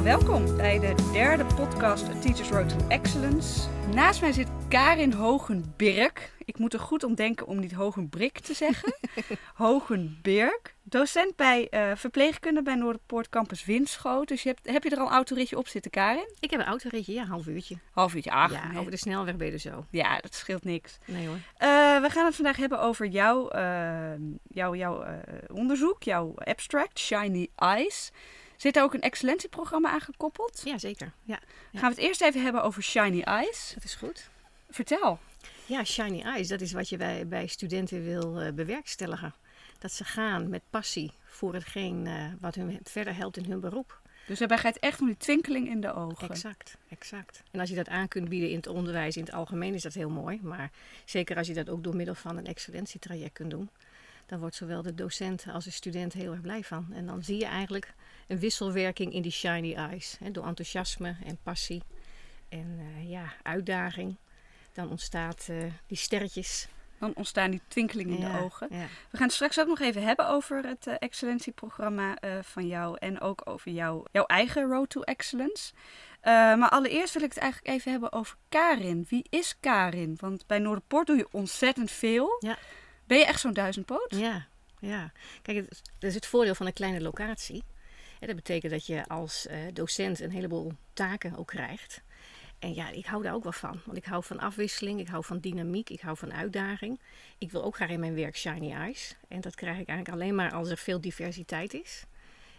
Nou, 0.00 0.18
welkom 0.18 0.56
bij 0.56 0.78
de 0.78 1.10
derde 1.12 1.44
podcast 1.44 2.08
A 2.08 2.18
Teacher's 2.20 2.50
Road 2.50 2.68
to 2.68 2.88
Excellence. 2.88 3.68
Naast 3.94 4.20
mij 4.20 4.32
zit 4.32 4.48
Karin 4.68 5.12
Hogenbirk. 5.12 6.32
Ik 6.44 6.58
moet 6.58 6.72
er 6.72 6.80
goed 6.80 7.04
om 7.04 7.14
denken 7.14 7.46
om 7.46 7.60
niet 7.60 7.72
Hogenbrik 7.72 8.38
te 8.38 8.54
zeggen. 8.54 8.94
Hogenbirk. 9.54 10.74
Docent 10.82 11.36
bij 11.36 11.68
eh, 11.68 11.90
verpleegkunde 11.94 12.62
bij 12.62 12.74
Noorderpoort 12.74 13.28
Campus 13.28 13.64
Winschoten. 13.64 14.26
Dus 14.26 14.42
je 14.42 14.48
hebt, 14.48 14.70
heb 14.70 14.82
je 14.82 14.90
er 14.90 14.98
al 14.98 15.06
een 15.06 15.12
autoritje 15.12 15.58
op 15.58 15.68
zitten, 15.68 15.90
Karin? 15.90 16.34
Ik 16.38 16.50
heb 16.50 16.60
een 16.60 16.66
autoritje, 16.66 17.12
ja, 17.12 17.24
half 17.24 17.46
uurtje. 17.46 17.76
Half 17.90 18.14
uurtje, 18.14 18.30
ach. 18.30 18.52
ja, 18.52 18.68
nee. 18.68 18.78
over 18.78 18.90
de 18.90 18.96
snelweg 18.96 19.36
ben 19.36 19.46
je 19.46 19.52
er 19.52 19.58
zo. 19.58 19.84
Ja, 19.90 20.18
dat 20.20 20.34
scheelt 20.34 20.64
niks. 20.64 20.98
Nee 21.04 21.26
hoor. 21.26 21.38
Eh, 21.56 22.00
we 22.00 22.08
gaan 22.10 22.24
het 22.24 22.34
vandaag 22.34 22.56
hebben 22.56 22.80
over 22.80 23.06
jouw, 23.06 23.48
eh, 23.48 24.12
jouw, 24.48 24.74
jouw 24.74 25.04
onderzoek, 25.52 26.02
jouw 26.02 26.34
abstract, 26.34 26.98
Shiny 26.98 27.48
Eyes. 27.56 28.10
Zit 28.60 28.74
daar 28.74 28.84
ook 28.84 28.94
een 28.94 29.00
excellentieprogramma 29.00 29.90
aan 29.90 30.00
gekoppeld? 30.00 30.60
Ja, 30.64 30.78
zeker. 30.78 31.12
Ja, 31.22 31.40
Ja. 31.70 31.78
Gaan 31.78 31.90
we 31.90 31.96
het 31.96 32.04
eerst 32.04 32.20
even 32.20 32.42
hebben 32.42 32.62
over 32.62 32.82
Shiny 32.82 33.20
Eyes. 33.22 33.70
dat 33.74 33.84
is 33.84 33.94
goed. 33.94 34.30
Vertel. 34.70 35.18
Ja, 35.66 35.84
shiny 35.84 36.20
eyes, 36.22 36.48
dat 36.48 36.60
is 36.60 36.72
wat 36.72 36.88
je 36.88 36.96
bij, 36.96 37.26
bij 37.26 37.46
studenten 37.46 38.04
wil 38.04 38.40
eh, 38.40 38.52
bewerkstelligen. 38.52 39.34
Dat 39.78 39.92
ze 39.92 40.04
gaan 40.04 40.48
met 40.48 40.62
passie 40.70 41.12
voor 41.24 41.54
hetgeen 41.54 42.06
eh, 42.06 42.24
wat 42.40 42.54
hun 42.54 42.80
verder 42.82 43.16
helpt 43.16 43.36
in 43.36 43.44
hun 43.44 43.60
beroep. 43.60 44.00
Dus 44.26 44.38
daarbij 44.38 44.58
gaat 44.58 44.74
het 44.74 44.82
echt 44.82 45.00
om 45.00 45.06
die 45.06 45.16
twinkeling 45.16 45.68
in 45.68 45.80
de 45.80 45.94
ogen. 45.94 46.28
Exact, 46.28 46.76
exact. 46.88 47.42
En 47.50 47.60
als 47.60 47.68
je 47.68 47.74
dat 47.74 47.88
aan 47.88 48.08
kunt 48.08 48.28
bieden 48.28 48.50
in 48.50 48.56
het 48.56 48.66
onderwijs 48.66 49.16
in 49.16 49.24
het 49.24 49.32
algemeen 49.32 49.74
is 49.74 49.82
dat 49.82 49.94
heel 49.94 50.10
mooi. 50.10 50.38
Maar 50.42 50.70
zeker 51.04 51.36
als 51.36 51.46
je 51.46 51.54
dat 51.54 51.68
ook 51.68 51.84
door 51.84 51.96
middel 51.96 52.14
van 52.14 52.36
een 52.36 52.46
excellentietraject 52.46 53.32
kunt 53.32 53.50
doen. 53.50 53.70
Dan 54.30 54.40
wordt 54.40 54.56
zowel 54.56 54.82
de 54.82 54.94
docent 54.94 55.44
als 55.52 55.64
de 55.64 55.70
student 55.70 56.12
heel 56.12 56.30
erg 56.30 56.40
blij 56.40 56.62
van. 56.62 56.86
En 56.92 57.06
dan 57.06 57.22
zie 57.22 57.38
je 57.38 57.44
eigenlijk 57.44 57.94
een 58.26 58.38
wisselwerking 58.38 59.12
in 59.12 59.22
die 59.22 59.32
shiny 59.32 59.74
eyes. 59.74 60.16
Hè, 60.18 60.30
door 60.30 60.46
enthousiasme 60.46 61.16
en 61.24 61.38
passie 61.42 61.82
en 62.48 62.78
eh, 62.78 63.10
ja, 63.10 63.32
uitdaging. 63.42 64.16
Dan 64.72 64.90
ontstaat 64.90 65.46
eh, 65.48 65.56
die 65.86 65.96
sterretjes. 65.96 66.68
Dan 66.98 67.12
ontstaan 67.14 67.50
die 67.50 67.60
twinkeling 67.68 68.10
in 68.10 68.18
Ja, 68.18 68.32
de 68.32 68.44
ogen. 68.44 68.66
Ja. 68.70 68.86
We 69.10 69.16
gaan 69.16 69.26
het 69.26 69.32
straks 69.32 69.60
ook 69.60 69.66
nog 69.66 69.80
even 69.80 70.02
hebben 70.02 70.28
over 70.28 70.66
het 70.66 70.86
eh, 70.86 70.94
excellentieprogramma 70.98 72.16
van 72.42 72.66
jou. 72.66 72.96
En 72.98 73.20
ook 73.20 73.42
over 73.44 73.70
jouw, 73.70 74.04
jouw 74.12 74.24
eigen 74.24 74.68
Road 74.68 74.90
to 74.90 75.00
Excellence. 75.00 75.72
Maar 76.22 76.68
allereerst 76.68 77.14
wil 77.14 77.22
ik 77.22 77.28
het 77.28 77.42
eigenlijk 77.42 77.74
even 77.74 77.90
hebben 77.90 78.12
over 78.12 78.36
Karin. 78.48 79.06
Wie 79.08 79.26
is 79.30 79.56
Karin? 79.60 80.16
Want 80.20 80.46
bij 80.46 80.58
Noorderpoort 80.58 81.06
doe 81.06 81.16
je 81.16 81.28
ontzettend 81.30 81.90
veel. 81.90 82.36
Ja. 82.38 82.58
Ben 83.10 83.18
je 83.18 83.24
echt 83.24 83.40
zo'n 83.40 83.52
duizendpoot? 83.52 84.14
Ja, 84.16 84.46
ja. 84.78 85.12
Kijk, 85.42 85.68
dat 85.68 86.10
is 86.10 86.14
het 86.14 86.26
voordeel 86.26 86.54
van 86.54 86.66
een 86.66 86.72
kleine 86.72 87.00
locatie. 87.00 87.64
En 88.20 88.26
dat 88.26 88.36
betekent 88.36 88.72
dat 88.72 88.86
je 88.86 89.06
als 89.06 89.46
eh, 89.46 89.58
docent 89.72 90.20
een 90.20 90.30
heleboel 90.30 90.72
taken 90.92 91.36
ook 91.36 91.46
krijgt. 91.46 92.02
En 92.58 92.74
ja, 92.74 92.90
ik 92.90 93.06
hou 93.06 93.22
daar 93.22 93.34
ook 93.34 93.42
wel 93.42 93.52
van. 93.52 93.80
Want 93.84 93.96
ik 93.96 94.04
hou 94.04 94.24
van 94.24 94.38
afwisseling, 94.38 95.00
ik 95.00 95.08
hou 95.08 95.24
van 95.24 95.38
dynamiek, 95.38 95.90
ik 95.90 96.00
hou 96.00 96.16
van 96.16 96.32
uitdaging. 96.32 97.00
Ik 97.38 97.50
wil 97.50 97.64
ook 97.64 97.76
graag 97.76 97.88
in 97.88 98.00
mijn 98.00 98.14
werk 98.14 98.36
shiny 98.36 98.72
eyes. 98.72 99.16
En 99.28 99.40
dat 99.40 99.54
krijg 99.54 99.78
ik 99.78 99.88
eigenlijk 99.88 100.20
alleen 100.20 100.34
maar 100.34 100.52
als 100.52 100.68
er 100.68 100.78
veel 100.78 101.00
diversiteit 101.00 101.74
is. 101.74 102.04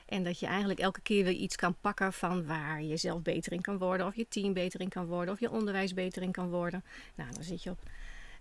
En 0.06 0.24
dat 0.24 0.40
je 0.40 0.46
eigenlijk 0.46 0.80
elke 0.80 1.02
keer 1.02 1.24
weer 1.24 1.34
iets 1.34 1.56
kan 1.56 1.76
pakken 1.82 2.14
van 2.14 2.46
waar 2.46 2.82
je 2.82 2.98
zelf 2.98 3.22
beter 3.22 3.52
in 3.52 3.62
kan 3.62 3.78
worden. 3.78 4.06
Of 4.06 4.16
je 4.16 4.28
team 4.28 4.54
beter 4.54 4.82
in 4.82 4.90
kan 4.90 5.06
worden. 5.06 5.34
Of 5.34 5.40
je 5.40 5.52
onderwijs 5.52 5.94
beter 5.94 6.22
in 6.22 6.32
kan 6.32 6.50
worden. 6.50 6.84
Nou, 7.16 7.32
dan 7.32 7.44
zit 7.44 7.64
je 7.64 7.70
op 7.70 7.80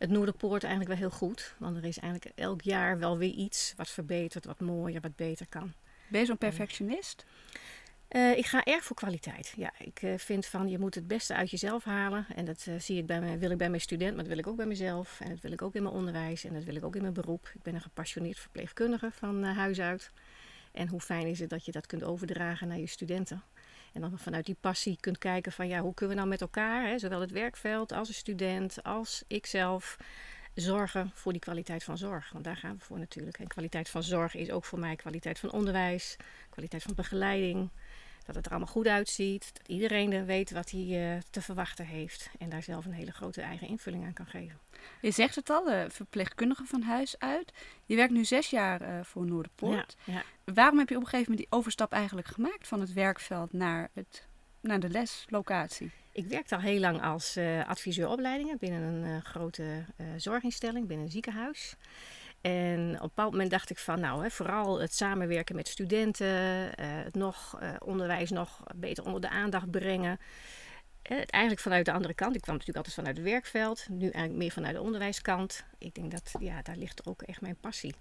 het 0.01 0.11
Noorderpoort 0.11 0.63
eigenlijk 0.65 1.01
wel 1.01 1.09
heel 1.09 1.19
goed. 1.19 1.55
Want 1.59 1.77
er 1.77 1.85
is 1.85 1.99
eigenlijk 1.99 2.39
elk 2.39 2.63
jaar 2.63 2.99
wel 2.99 3.19
weer 3.19 3.33
iets 3.33 3.73
wat 3.77 3.89
verbetert, 3.89 4.45
wat 4.45 4.61
mooier, 4.61 5.01
wat 5.01 5.17
beter 5.17 5.47
kan. 5.49 5.73
Ben 6.09 6.21
je 6.21 6.27
zo'n 6.27 6.39
perfectionist? 6.39 7.25
Eh, 8.09 8.37
ik 8.37 8.47
ga 8.47 8.65
erg 8.65 8.85
voor 8.85 8.97
kwaliteit. 8.97 9.53
Ja, 9.57 9.73
ik 9.79 10.03
eh, 10.03 10.13
vind 10.17 10.47
van 10.47 10.69
je 10.69 10.79
moet 10.79 10.95
het 10.95 11.09
beste 11.09 11.35
uit 11.35 11.51
jezelf 11.51 11.85
halen. 11.85 12.27
En 12.35 12.45
dat 12.45 12.67
eh, 12.69 12.75
zie 12.79 12.99
ik 12.99 13.07
bij 13.07 13.21
mijn, 13.21 13.39
wil 13.39 13.51
ik 13.51 13.59
bij 13.59 13.69
mijn 13.69 13.81
student, 13.81 14.11
maar 14.11 14.25
dat 14.25 14.33
wil 14.33 14.39
ik 14.39 14.47
ook 14.47 14.57
bij 14.57 14.67
mezelf. 14.67 15.21
En 15.21 15.29
dat 15.29 15.41
wil 15.41 15.53
ik 15.53 15.63
ook 15.63 15.75
in 15.75 15.83
mijn 15.83 15.95
onderwijs 15.95 16.45
en 16.45 16.55
dat 16.55 16.65
wil 16.65 16.75
ik 16.75 16.85
ook 16.85 16.97
in 16.97 17.03
mijn 17.03 17.15
beroep. 17.15 17.51
Ik 17.55 17.63
ben 17.63 17.75
een 17.75 17.81
gepassioneerd 17.81 18.39
verpleegkundige 18.39 19.11
van 19.13 19.45
huis 19.45 19.81
uit. 19.81 20.11
En 20.73 20.89
hoe 20.89 21.01
fijn 21.01 21.27
is 21.27 21.39
het 21.39 21.51
dat 21.51 21.65
je 21.65 21.73
dat 21.73 21.87
kunt 21.87 22.03
overdragen 22.03 22.69
naar 22.69 22.79
je 22.79 22.87
studenten. 22.87 23.43
En 23.93 24.01
dan 24.01 24.19
vanuit 24.19 24.47
die 24.47 24.57
passie 24.61 24.97
kunt 25.01 25.19
kijken 25.19 25.53
van 25.53 25.69
ja, 25.69 25.81
hoe 25.81 25.95
kunnen 25.95 26.15
we 26.15 26.21
nou 26.21 26.33
met 26.33 26.41
elkaar, 26.41 26.87
hè, 26.87 26.99
zowel 26.99 27.21
het 27.21 27.31
werkveld 27.31 27.93
als 27.93 28.09
een 28.09 28.15
student, 28.15 28.83
als 28.83 29.25
ikzelf, 29.27 29.97
zorgen 30.55 31.11
voor 31.15 31.33
die 31.33 31.41
kwaliteit 31.41 31.85
van 31.85 31.99
zorg. 31.99 32.31
Want 32.33 32.45
daar 32.45 32.57
gaan 32.57 32.77
we 32.77 32.85
voor 32.85 32.99
natuurlijk. 32.99 33.39
En 33.39 33.47
kwaliteit 33.47 33.89
van 33.89 34.03
zorg 34.03 34.35
is 34.35 34.51
ook 34.51 34.65
voor 34.65 34.79
mij 34.79 34.97
kwaliteit 34.97 35.39
van 35.39 35.53
onderwijs, 35.53 36.17
kwaliteit 36.51 36.83
van 36.83 36.95
begeleiding. 36.95 37.71
Dat 38.31 38.39
het 38.39 38.49
er 38.49 38.59
allemaal 38.59 38.75
goed 38.75 38.87
uitziet. 38.87 39.51
Dat 39.53 39.69
iedereen 39.69 40.13
er 40.13 40.27
weet 40.27 40.51
wat 40.51 40.71
hij 40.71 41.15
eh, 41.15 41.23
te 41.31 41.43
verwachten 41.43 41.87
heeft. 41.87 42.31
En 42.39 42.49
daar 42.49 42.63
zelf 42.63 42.85
een 42.85 42.93
hele 42.93 43.13
grote 43.13 43.41
eigen 43.41 43.69
invulling 43.69 44.05
aan 44.05 44.13
kan 44.13 44.27
geven. 44.27 44.59
Je 45.01 45.11
zegt 45.11 45.35
het 45.35 45.51
al, 45.51 45.71
eh, 45.71 45.85
verpleegkundige 45.89 46.65
van 46.65 46.83
huis 46.83 47.19
uit. 47.19 47.53
Je 47.85 47.97
werkt 47.97 48.13
nu 48.13 48.25
zes 48.25 48.51
jaar 48.51 48.81
eh, 48.81 49.05
voor 49.05 49.27
Noorderpoort. 49.27 49.97
Ja, 50.05 50.13
ja. 50.13 50.23
Waarom 50.55 50.79
heb 50.79 50.89
je 50.89 50.97
op 50.97 51.01
een 51.01 51.09
gegeven 51.09 51.31
moment 51.31 51.49
die 51.49 51.59
overstap 51.59 51.93
eigenlijk 51.93 52.27
gemaakt 52.27 52.69
van 52.69 52.81
het 52.81 52.93
werkveld 52.93 53.53
naar, 53.53 53.91
het, 53.93 54.27
naar 54.61 54.81
de 54.81 54.89
leslocatie? 54.89 55.91
Ik 56.13 56.27
werkte 56.27 56.55
al 56.55 56.61
heel 56.61 56.81
lang 56.81 57.03
als 57.03 57.39
adviseur 57.67 58.09
opleidingen 58.09 58.59
binnen 58.59 58.83
een 58.83 59.23
grote 59.23 59.85
zorginstelling, 60.17 60.87
binnen 60.87 61.07
een 61.07 61.13
ziekenhuis. 61.13 61.77
En 62.41 62.95
op 62.95 62.95
een 62.95 62.99
bepaald 63.01 63.33
moment 63.33 63.51
dacht 63.51 63.71
ik 63.71 63.79
van, 63.79 64.01
nou, 64.01 64.23
hè, 64.23 64.31
vooral 64.31 64.81
het 64.81 64.95
samenwerken 64.95 65.57
met 65.57 65.69
studenten, 65.69 66.77
eh, 66.77 66.87
het 66.89 67.15
nog, 67.15 67.57
eh, 67.61 67.75
onderwijs 67.79 68.31
nog 68.31 68.63
beter 68.77 69.05
onder 69.05 69.21
de 69.21 69.29
aandacht 69.29 69.71
brengen. 69.71 70.19
Eh, 71.03 71.17
eigenlijk 71.27 71.63
vanuit 71.63 71.85
de 71.85 71.93
andere 71.93 72.15
kant. 72.15 72.35
Ik 72.35 72.41
kwam 72.41 72.55
natuurlijk 72.55 72.87
altijd 72.87 72.95
vanuit 72.95 73.17
het 73.17 73.27
werkveld, 73.27 73.87
nu 73.89 74.03
eigenlijk 74.03 74.35
meer 74.35 74.51
vanuit 74.51 74.75
de 74.75 74.81
onderwijskant. 74.81 75.65
Ik 75.79 75.95
denk 75.95 76.11
dat, 76.11 76.35
ja, 76.39 76.63
daar 76.63 76.77
ligt 76.77 77.07
ook 77.07 77.23
echt 77.23 77.41
mijn 77.41 77.57
passie. 77.57 77.95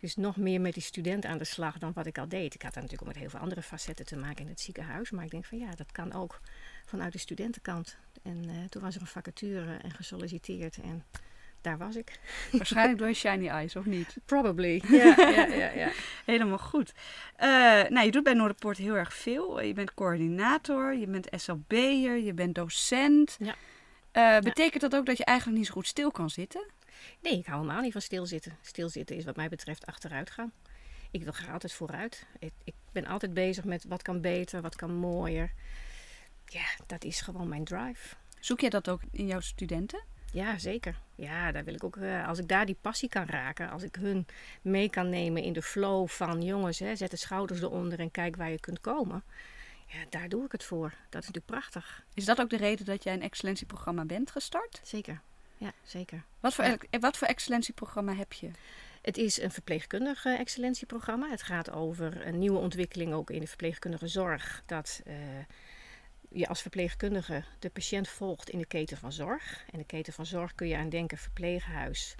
Dus 0.00 0.16
nog 0.16 0.36
meer 0.36 0.60
met 0.60 0.74
die 0.74 0.82
student 0.82 1.24
aan 1.24 1.38
de 1.38 1.44
slag 1.44 1.78
dan 1.78 1.92
wat 1.92 2.06
ik 2.06 2.18
al 2.18 2.28
deed. 2.28 2.54
Ik 2.54 2.62
had 2.62 2.74
daar 2.74 2.82
natuurlijk 2.82 3.02
ook 3.02 3.14
met 3.14 3.16
heel 3.16 3.30
veel 3.30 3.40
andere 3.40 3.62
facetten 3.62 4.06
te 4.06 4.16
maken 4.16 4.44
in 4.44 4.50
het 4.50 4.60
ziekenhuis. 4.60 5.10
Maar 5.10 5.24
ik 5.24 5.30
denk 5.30 5.44
van 5.44 5.58
ja, 5.58 5.70
dat 5.74 5.92
kan 5.92 6.12
ook 6.12 6.40
vanuit 6.86 7.12
de 7.12 7.18
studentenkant. 7.18 7.96
En 8.22 8.48
eh, 8.48 8.64
toen 8.68 8.82
was 8.82 8.94
er 8.94 9.00
een 9.00 9.06
vacature 9.06 9.76
en 9.76 9.90
gesolliciteerd 9.90 10.78
en 10.78 11.04
daar 11.60 11.78
was 11.78 11.96
ik. 11.96 12.18
Waarschijnlijk 12.52 12.98
door 12.98 13.08
je 13.08 13.14
shiny 13.24 13.48
eyes, 13.48 13.76
of 13.76 13.84
niet? 13.84 14.16
Probably. 14.24 14.82
Ja, 14.90 15.14
ja, 15.16 15.46
ja, 15.46 15.70
ja. 15.70 15.90
Helemaal 16.24 16.58
goed. 16.58 16.92
Eh, 17.36 17.48
nou, 17.88 18.04
je 18.04 18.10
doet 18.10 18.22
bij 18.22 18.34
Noorderpoort 18.34 18.76
heel 18.76 18.94
erg 18.94 19.14
veel. 19.14 19.60
Je 19.60 19.72
bent 19.72 19.94
coördinator, 19.94 20.94
je 20.94 21.06
bent 21.06 21.28
SLB'er, 21.30 22.18
je 22.18 22.34
bent 22.34 22.54
docent. 22.54 23.36
Ja. 23.38 23.54
Eh, 24.12 24.38
betekent 24.38 24.82
dat 24.82 24.94
ook 24.94 25.06
dat 25.06 25.16
je 25.16 25.24
eigenlijk 25.24 25.58
niet 25.58 25.66
zo 25.66 25.72
goed 25.72 25.86
stil 25.86 26.10
kan 26.10 26.30
zitten? 26.30 26.66
Nee, 27.20 27.38
ik 27.38 27.46
hou 27.46 27.60
helemaal 27.60 27.82
niet 27.82 27.92
van 27.92 28.00
stilzitten. 28.00 28.56
Stilzitten 28.60 29.16
is 29.16 29.24
wat 29.24 29.36
mij 29.36 29.48
betreft 29.48 29.86
achteruit 29.86 30.30
gaan. 30.30 30.52
Ik 31.10 31.22
wil 31.22 31.32
graag 31.32 31.52
altijd 31.52 31.72
vooruit. 31.72 32.26
Ik, 32.38 32.52
ik 32.64 32.74
ben 32.92 33.06
altijd 33.06 33.34
bezig 33.34 33.64
met 33.64 33.84
wat 33.84 34.02
kan 34.02 34.20
beter, 34.20 34.62
wat 34.62 34.76
kan 34.76 34.94
mooier. 34.94 35.52
Ja, 36.44 36.66
dat 36.86 37.04
is 37.04 37.20
gewoon 37.20 37.48
mijn 37.48 37.64
drive. 37.64 38.16
Zoek 38.40 38.60
je 38.60 38.70
dat 38.70 38.88
ook 38.88 39.00
in 39.10 39.26
jouw 39.26 39.40
studenten? 39.40 40.04
Ja, 40.32 40.58
zeker. 40.58 40.94
Ja, 41.14 41.52
daar 41.52 41.64
wil 41.64 41.74
ik 41.74 41.84
ook, 41.84 41.96
eh, 41.96 42.28
als 42.28 42.38
ik 42.38 42.48
daar 42.48 42.66
die 42.66 42.76
passie 42.80 43.08
kan 43.08 43.26
raken, 43.26 43.70
als 43.70 43.82
ik 43.82 43.94
hun 43.94 44.26
mee 44.62 44.90
kan 44.90 45.08
nemen 45.08 45.42
in 45.42 45.52
de 45.52 45.62
flow 45.62 46.08
van 46.08 46.42
jongens, 46.42 46.78
hè, 46.78 46.96
zet 46.96 47.10
de 47.10 47.16
schouders 47.16 47.60
eronder 47.60 47.98
en 47.98 48.10
kijk 48.10 48.36
waar 48.36 48.50
je 48.50 48.60
kunt 48.60 48.80
komen. 48.80 49.22
Ja, 49.86 49.98
daar 50.10 50.28
doe 50.28 50.44
ik 50.44 50.52
het 50.52 50.64
voor. 50.64 50.88
Dat 50.88 51.22
is 51.22 51.28
natuurlijk 51.28 51.46
prachtig. 51.46 52.04
Is 52.14 52.24
dat 52.24 52.40
ook 52.40 52.50
de 52.50 52.56
reden 52.56 52.84
dat 52.86 53.02
jij 53.04 53.12
een 53.12 53.22
excellentieprogramma 53.22 54.04
bent 54.04 54.30
gestart? 54.30 54.80
Zeker. 54.82 55.20
Ja, 55.56 55.72
zeker. 55.82 56.22
Wat 56.40 56.54
voor, 56.54 56.64
el- 56.64 57.00
wat 57.00 57.16
voor 57.16 57.28
excellentieprogramma 57.28 58.14
heb 58.14 58.32
je? 58.32 58.50
Het 59.02 59.16
is 59.16 59.40
een 59.40 59.50
verpleegkundig 59.50 60.24
eh, 60.24 60.38
excellentieprogramma. 60.38 61.28
Het 61.28 61.42
gaat 61.42 61.70
over 61.70 62.26
een 62.26 62.38
nieuwe 62.38 62.58
ontwikkeling 62.58 63.12
ook 63.12 63.30
in 63.30 63.40
de 63.40 63.46
verpleegkundige 63.46 64.06
zorg. 64.06 64.62
Dat 64.66 65.00
eh, 65.04 65.14
je 66.32 66.46
als 66.46 66.60
verpleegkundige 66.62 67.44
de 67.58 67.70
patiënt 67.70 68.08
volgt 68.08 68.50
in 68.50 68.58
de 68.58 68.66
keten 68.66 68.96
van 68.96 69.12
zorg. 69.12 69.64
En 69.72 69.78
de 69.78 69.84
keten 69.84 70.12
van 70.12 70.26
zorg 70.26 70.54
kun 70.54 70.68
je 70.68 70.76
aan 70.76 70.88
denken 70.88 71.18
verpleeghuis, 71.18 72.14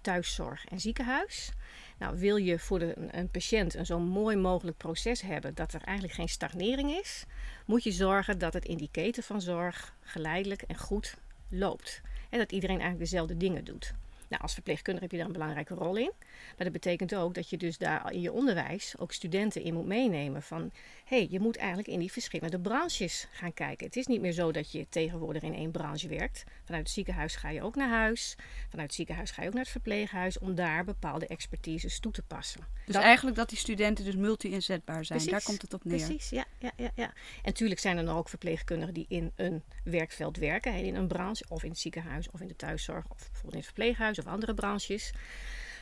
thuiszorg 0.00 0.64
en 0.64 0.80
ziekenhuis. 0.80 1.50
Nou, 1.98 2.18
wil 2.18 2.36
je 2.36 2.58
voor 2.58 2.80
een 3.10 3.30
patiënt 3.30 3.74
een 3.74 3.86
zo 3.86 3.98
mooi 3.98 4.36
mogelijk 4.36 4.76
proces 4.76 5.20
hebben 5.20 5.54
dat 5.54 5.72
er 5.72 5.82
eigenlijk 5.82 6.16
geen 6.16 6.28
stagnering 6.28 6.90
is, 6.90 7.24
moet 7.66 7.84
je 7.84 7.92
zorgen 7.92 8.38
dat 8.38 8.52
het 8.52 8.64
in 8.64 8.76
die 8.76 8.88
keten 8.92 9.22
van 9.22 9.40
zorg 9.40 9.94
geleidelijk 10.00 10.62
en 10.62 10.76
goed 10.76 11.16
loopt. 11.48 12.00
En 12.30 12.38
dat 12.38 12.52
iedereen 12.52 12.80
eigenlijk 12.80 13.10
dezelfde 13.10 13.36
dingen 13.36 13.64
doet. 13.64 13.94
Nou, 14.28 14.42
als 14.42 14.54
verpleegkundige 14.54 15.04
heb 15.04 15.12
je 15.12 15.18
daar 15.18 15.26
een 15.26 15.32
belangrijke 15.32 15.74
rol 15.74 15.96
in. 15.96 16.12
Maar 16.56 16.64
dat 16.64 16.72
betekent 16.72 17.14
ook 17.14 17.34
dat 17.34 17.50
je 17.50 17.56
dus 17.56 17.78
daar 17.78 18.12
in 18.12 18.20
je 18.20 18.32
onderwijs 18.32 18.94
ook 18.98 19.12
studenten 19.12 19.62
in 19.62 19.74
moet 19.74 19.86
meenemen. 19.86 20.42
Van 20.42 20.72
hey, 21.04 21.26
je 21.30 21.40
moet 21.40 21.56
eigenlijk 21.56 21.88
in 21.88 21.98
die 21.98 22.12
verschillende 22.12 22.60
branches 22.60 23.26
gaan 23.30 23.54
kijken. 23.54 23.86
Het 23.86 23.96
is 23.96 24.06
niet 24.06 24.20
meer 24.20 24.32
zo 24.32 24.52
dat 24.52 24.72
je 24.72 24.86
tegenwoordig 24.88 25.42
in 25.42 25.54
één 25.54 25.70
branche 25.70 26.08
werkt. 26.08 26.44
Vanuit 26.64 26.82
het 26.82 26.92
ziekenhuis 26.92 27.36
ga 27.36 27.48
je 27.48 27.62
ook 27.62 27.74
naar 27.74 27.88
huis. 27.88 28.36
Vanuit 28.68 28.86
het 28.86 28.96
ziekenhuis 28.96 29.30
ga 29.30 29.42
je 29.42 29.48
ook 29.48 29.54
naar 29.54 29.62
het 29.62 29.72
verpleeghuis 29.72 30.38
om 30.38 30.54
daar 30.54 30.84
bepaalde 30.84 31.26
expertises 31.26 32.00
toe 32.00 32.12
te 32.12 32.22
passen. 32.22 32.66
Dus 32.86 32.96
eigenlijk 32.96 33.36
dat 33.36 33.48
die 33.48 33.58
studenten 33.58 34.04
dus 34.04 34.16
multi-inzetbaar 34.16 35.04
zijn. 35.04 35.26
daar 35.26 35.42
komt 35.42 35.62
het 35.62 35.74
op 35.74 35.84
neer. 35.84 35.96
Precies, 35.96 36.30
ja, 36.30 36.44
ja, 36.58 36.70
ja, 36.76 36.90
ja. 36.94 37.06
En 37.06 37.12
natuurlijk 37.42 37.80
zijn 37.80 37.96
er 37.96 38.04
nog 38.04 38.16
ook 38.16 38.28
verpleegkundigen 38.28 38.94
die 38.94 39.06
in 39.08 39.32
een 39.36 39.62
werkveld 39.84 40.36
werken. 40.36 40.74
In 40.74 40.94
een 40.94 41.08
branche 41.08 41.44
of 41.48 41.62
in 41.62 41.70
het 41.70 41.78
ziekenhuis 41.78 42.30
of 42.30 42.40
in 42.40 42.48
de 42.48 42.56
thuiszorg 42.56 43.04
of 43.08 43.18
bijvoorbeeld 43.18 43.52
in 43.52 43.58
het 43.58 43.66
verpleeghuis 43.66 44.17
of 44.18 44.26
andere 44.26 44.54
branches. 44.54 45.12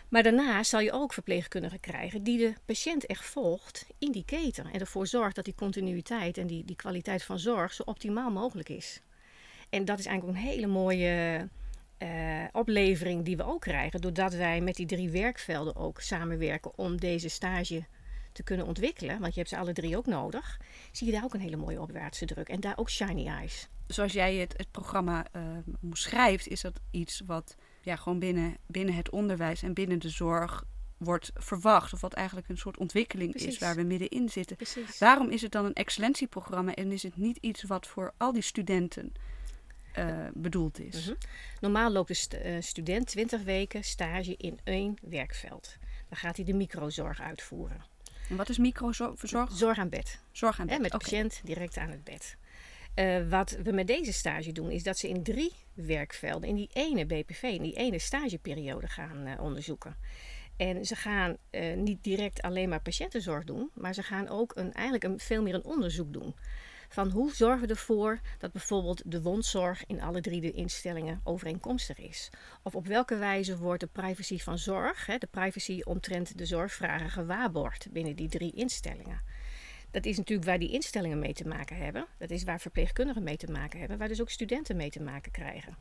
Maar 0.08 0.22
daarnaast 0.22 0.70
zal 0.70 0.80
je 0.80 0.92
ook 0.92 1.12
verpleegkundigen 1.12 1.80
krijgen 1.80 2.22
die 2.22 2.38
de 2.38 2.54
patiënt 2.64 3.06
echt 3.06 3.24
volgt 3.24 3.86
in 3.98 4.12
die 4.12 4.24
keten. 4.24 4.66
En 4.72 4.80
ervoor 4.80 5.06
zorgt 5.06 5.36
dat 5.36 5.44
die 5.44 5.54
continuïteit 5.54 6.38
en 6.38 6.46
die, 6.46 6.64
die 6.64 6.76
kwaliteit 6.76 7.22
van 7.22 7.38
zorg 7.38 7.72
zo 7.72 7.82
optimaal 7.82 8.30
mogelijk 8.30 8.68
is. 8.68 9.00
En 9.70 9.84
dat 9.84 9.98
is 9.98 10.06
eigenlijk 10.06 10.38
een 10.38 10.44
hele 10.44 10.66
mooie 10.66 11.48
uh, 11.98 12.44
oplevering 12.52 13.24
die 13.24 13.36
we 13.36 13.44
ook 13.44 13.60
krijgen. 13.60 14.00
Doordat 14.00 14.34
wij 14.34 14.60
met 14.60 14.74
die 14.74 14.86
drie 14.86 15.10
werkvelden 15.10 15.76
ook 15.76 16.00
samenwerken 16.00 16.78
om 16.78 17.00
deze 17.00 17.28
stage 17.28 17.84
te 18.32 18.42
kunnen 18.42 18.66
ontwikkelen. 18.66 19.20
Want 19.20 19.32
je 19.32 19.38
hebt 19.38 19.52
ze 19.52 19.58
alle 19.58 19.72
drie 19.72 19.96
ook 19.96 20.06
nodig. 20.06 20.60
Zie 20.92 21.06
je 21.06 21.12
daar 21.12 21.24
ook 21.24 21.34
een 21.34 21.40
hele 21.40 21.56
mooie 21.56 21.80
opwaartse 21.80 22.26
druk. 22.26 22.48
En 22.48 22.60
daar 22.60 22.78
ook 22.78 22.90
shiny 22.90 23.26
eyes. 23.26 23.68
Zoals 23.86 24.12
jij 24.12 24.34
het, 24.34 24.54
het 24.56 24.70
programma 24.70 25.26
uh, 25.36 25.42
schrijft, 25.92 26.48
is 26.48 26.60
dat 26.60 26.80
iets 26.90 27.22
wat 27.26 27.56
ja, 27.86 27.96
gewoon 27.96 28.18
binnen, 28.18 28.56
binnen 28.66 28.94
het 28.94 29.10
onderwijs 29.10 29.62
en 29.62 29.74
binnen 29.74 29.98
de 29.98 30.08
zorg 30.08 30.64
wordt 30.96 31.30
verwacht. 31.34 31.92
Of 31.92 32.00
wat 32.00 32.12
eigenlijk 32.12 32.48
een 32.48 32.58
soort 32.58 32.78
ontwikkeling 32.78 33.34
is 33.34 33.58
waar 33.58 33.74
we 33.74 33.82
middenin 33.82 34.28
zitten. 34.28 34.56
Precies. 34.56 34.98
Waarom 34.98 35.30
is 35.30 35.42
het 35.42 35.52
dan 35.52 35.64
een 35.64 35.72
excellentieprogramma 35.72 36.74
en 36.74 36.92
is 36.92 37.02
het 37.02 37.16
niet 37.16 37.36
iets 37.40 37.62
wat 37.62 37.86
voor 37.86 38.12
al 38.16 38.32
die 38.32 38.42
studenten 38.42 39.12
uh, 39.98 40.26
bedoeld 40.34 40.80
is? 40.80 41.06
Mhm. 41.06 41.16
Normaal 41.60 41.90
loopt 41.90 42.16
st 42.16 42.34
uh, 42.34 42.56
student 42.60 43.06
20 43.06 43.42
weken 43.42 43.84
stage 43.84 44.36
in 44.36 44.58
één 44.64 44.96
werkveld. 45.02 45.76
Dan 46.08 46.18
gaat 46.18 46.36
hij 46.36 46.44
de 46.44 46.54
microzorg 46.54 47.20
uitvoeren. 47.20 47.84
En 48.28 48.36
wat 48.36 48.48
is 48.48 48.58
microzorg? 48.58 49.20
Zorg 49.52 49.78
aan 49.78 49.88
bed. 49.88 50.20
Zorg 50.32 50.60
aan 50.60 50.66
bed. 50.66 50.74
En 50.74 50.82
met 50.82 50.90
de 50.90 50.96
okay. 50.96 51.10
patiënt 51.10 51.40
direct 51.44 51.76
aan 51.76 51.90
het 51.90 52.04
bed. 52.04 52.36
Uh, 52.96 53.28
wat 53.28 53.56
we 53.62 53.72
met 53.72 53.86
deze 53.86 54.12
stage 54.12 54.52
doen, 54.52 54.70
is 54.70 54.82
dat 54.82 54.98
ze 54.98 55.08
in 55.08 55.22
drie 55.22 55.52
werkvelden, 55.74 56.48
in 56.48 56.54
die 56.54 56.70
ene 56.72 57.06
BPV, 57.06 57.42
in 57.42 57.62
die 57.62 57.76
ene 57.76 57.98
stageperiode 57.98 58.88
gaan 58.88 59.26
uh, 59.26 59.40
onderzoeken. 59.40 59.96
En 60.56 60.84
ze 60.84 60.96
gaan 60.96 61.36
uh, 61.50 61.76
niet 61.76 62.04
direct 62.04 62.42
alleen 62.42 62.68
maar 62.68 62.80
patiëntenzorg 62.80 63.44
doen, 63.44 63.70
maar 63.74 63.94
ze 63.94 64.02
gaan 64.02 64.28
ook 64.28 64.56
een, 64.56 64.72
eigenlijk 64.72 65.04
een, 65.04 65.18
veel 65.18 65.42
meer 65.42 65.54
een 65.54 65.64
onderzoek 65.64 66.12
doen. 66.12 66.34
Van 66.88 67.10
hoe 67.10 67.34
zorgen 67.34 67.66
we 67.66 67.72
ervoor 67.72 68.20
dat 68.38 68.52
bijvoorbeeld 68.52 69.02
de 69.04 69.22
wondzorg 69.22 69.86
in 69.86 70.02
alle 70.02 70.20
drie 70.20 70.40
de 70.40 70.52
instellingen 70.52 71.20
overeenkomstig 71.24 71.98
is? 71.98 72.30
Of 72.62 72.74
op 72.74 72.86
welke 72.86 73.16
wijze 73.16 73.58
wordt 73.58 73.80
de 73.80 73.88
privacy 73.92 74.38
van 74.38 74.58
zorg, 74.58 75.06
hè, 75.06 75.18
de 75.18 75.28
privacy 75.30 75.80
omtrent 75.84 76.38
de 76.38 76.46
zorgvragen, 76.46 77.10
gewaarborgd 77.10 77.92
binnen 77.92 78.16
die 78.16 78.28
drie 78.28 78.52
instellingen? 78.52 79.20
Dat 79.90 80.06
is 80.06 80.16
natuurlijk 80.16 80.48
waar 80.48 80.58
die 80.58 80.72
instellingen 80.72 81.18
mee 81.18 81.32
te 81.32 81.48
maken 81.48 81.76
hebben. 81.76 82.06
Dat 82.18 82.30
is 82.30 82.44
waar 82.44 82.60
verpleegkundigen 82.60 83.22
mee 83.22 83.36
te 83.36 83.50
maken 83.50 83.78
hebben. 83.78 83.98
Waar 83.98 84.08
dus 84.08 84.20
ook 84.20 84.30
studenten 84.30 84.76
mee 84.76 84.90
te 84.90 85.02
maken 85.02 85.32
krijgen. 85.32 85.76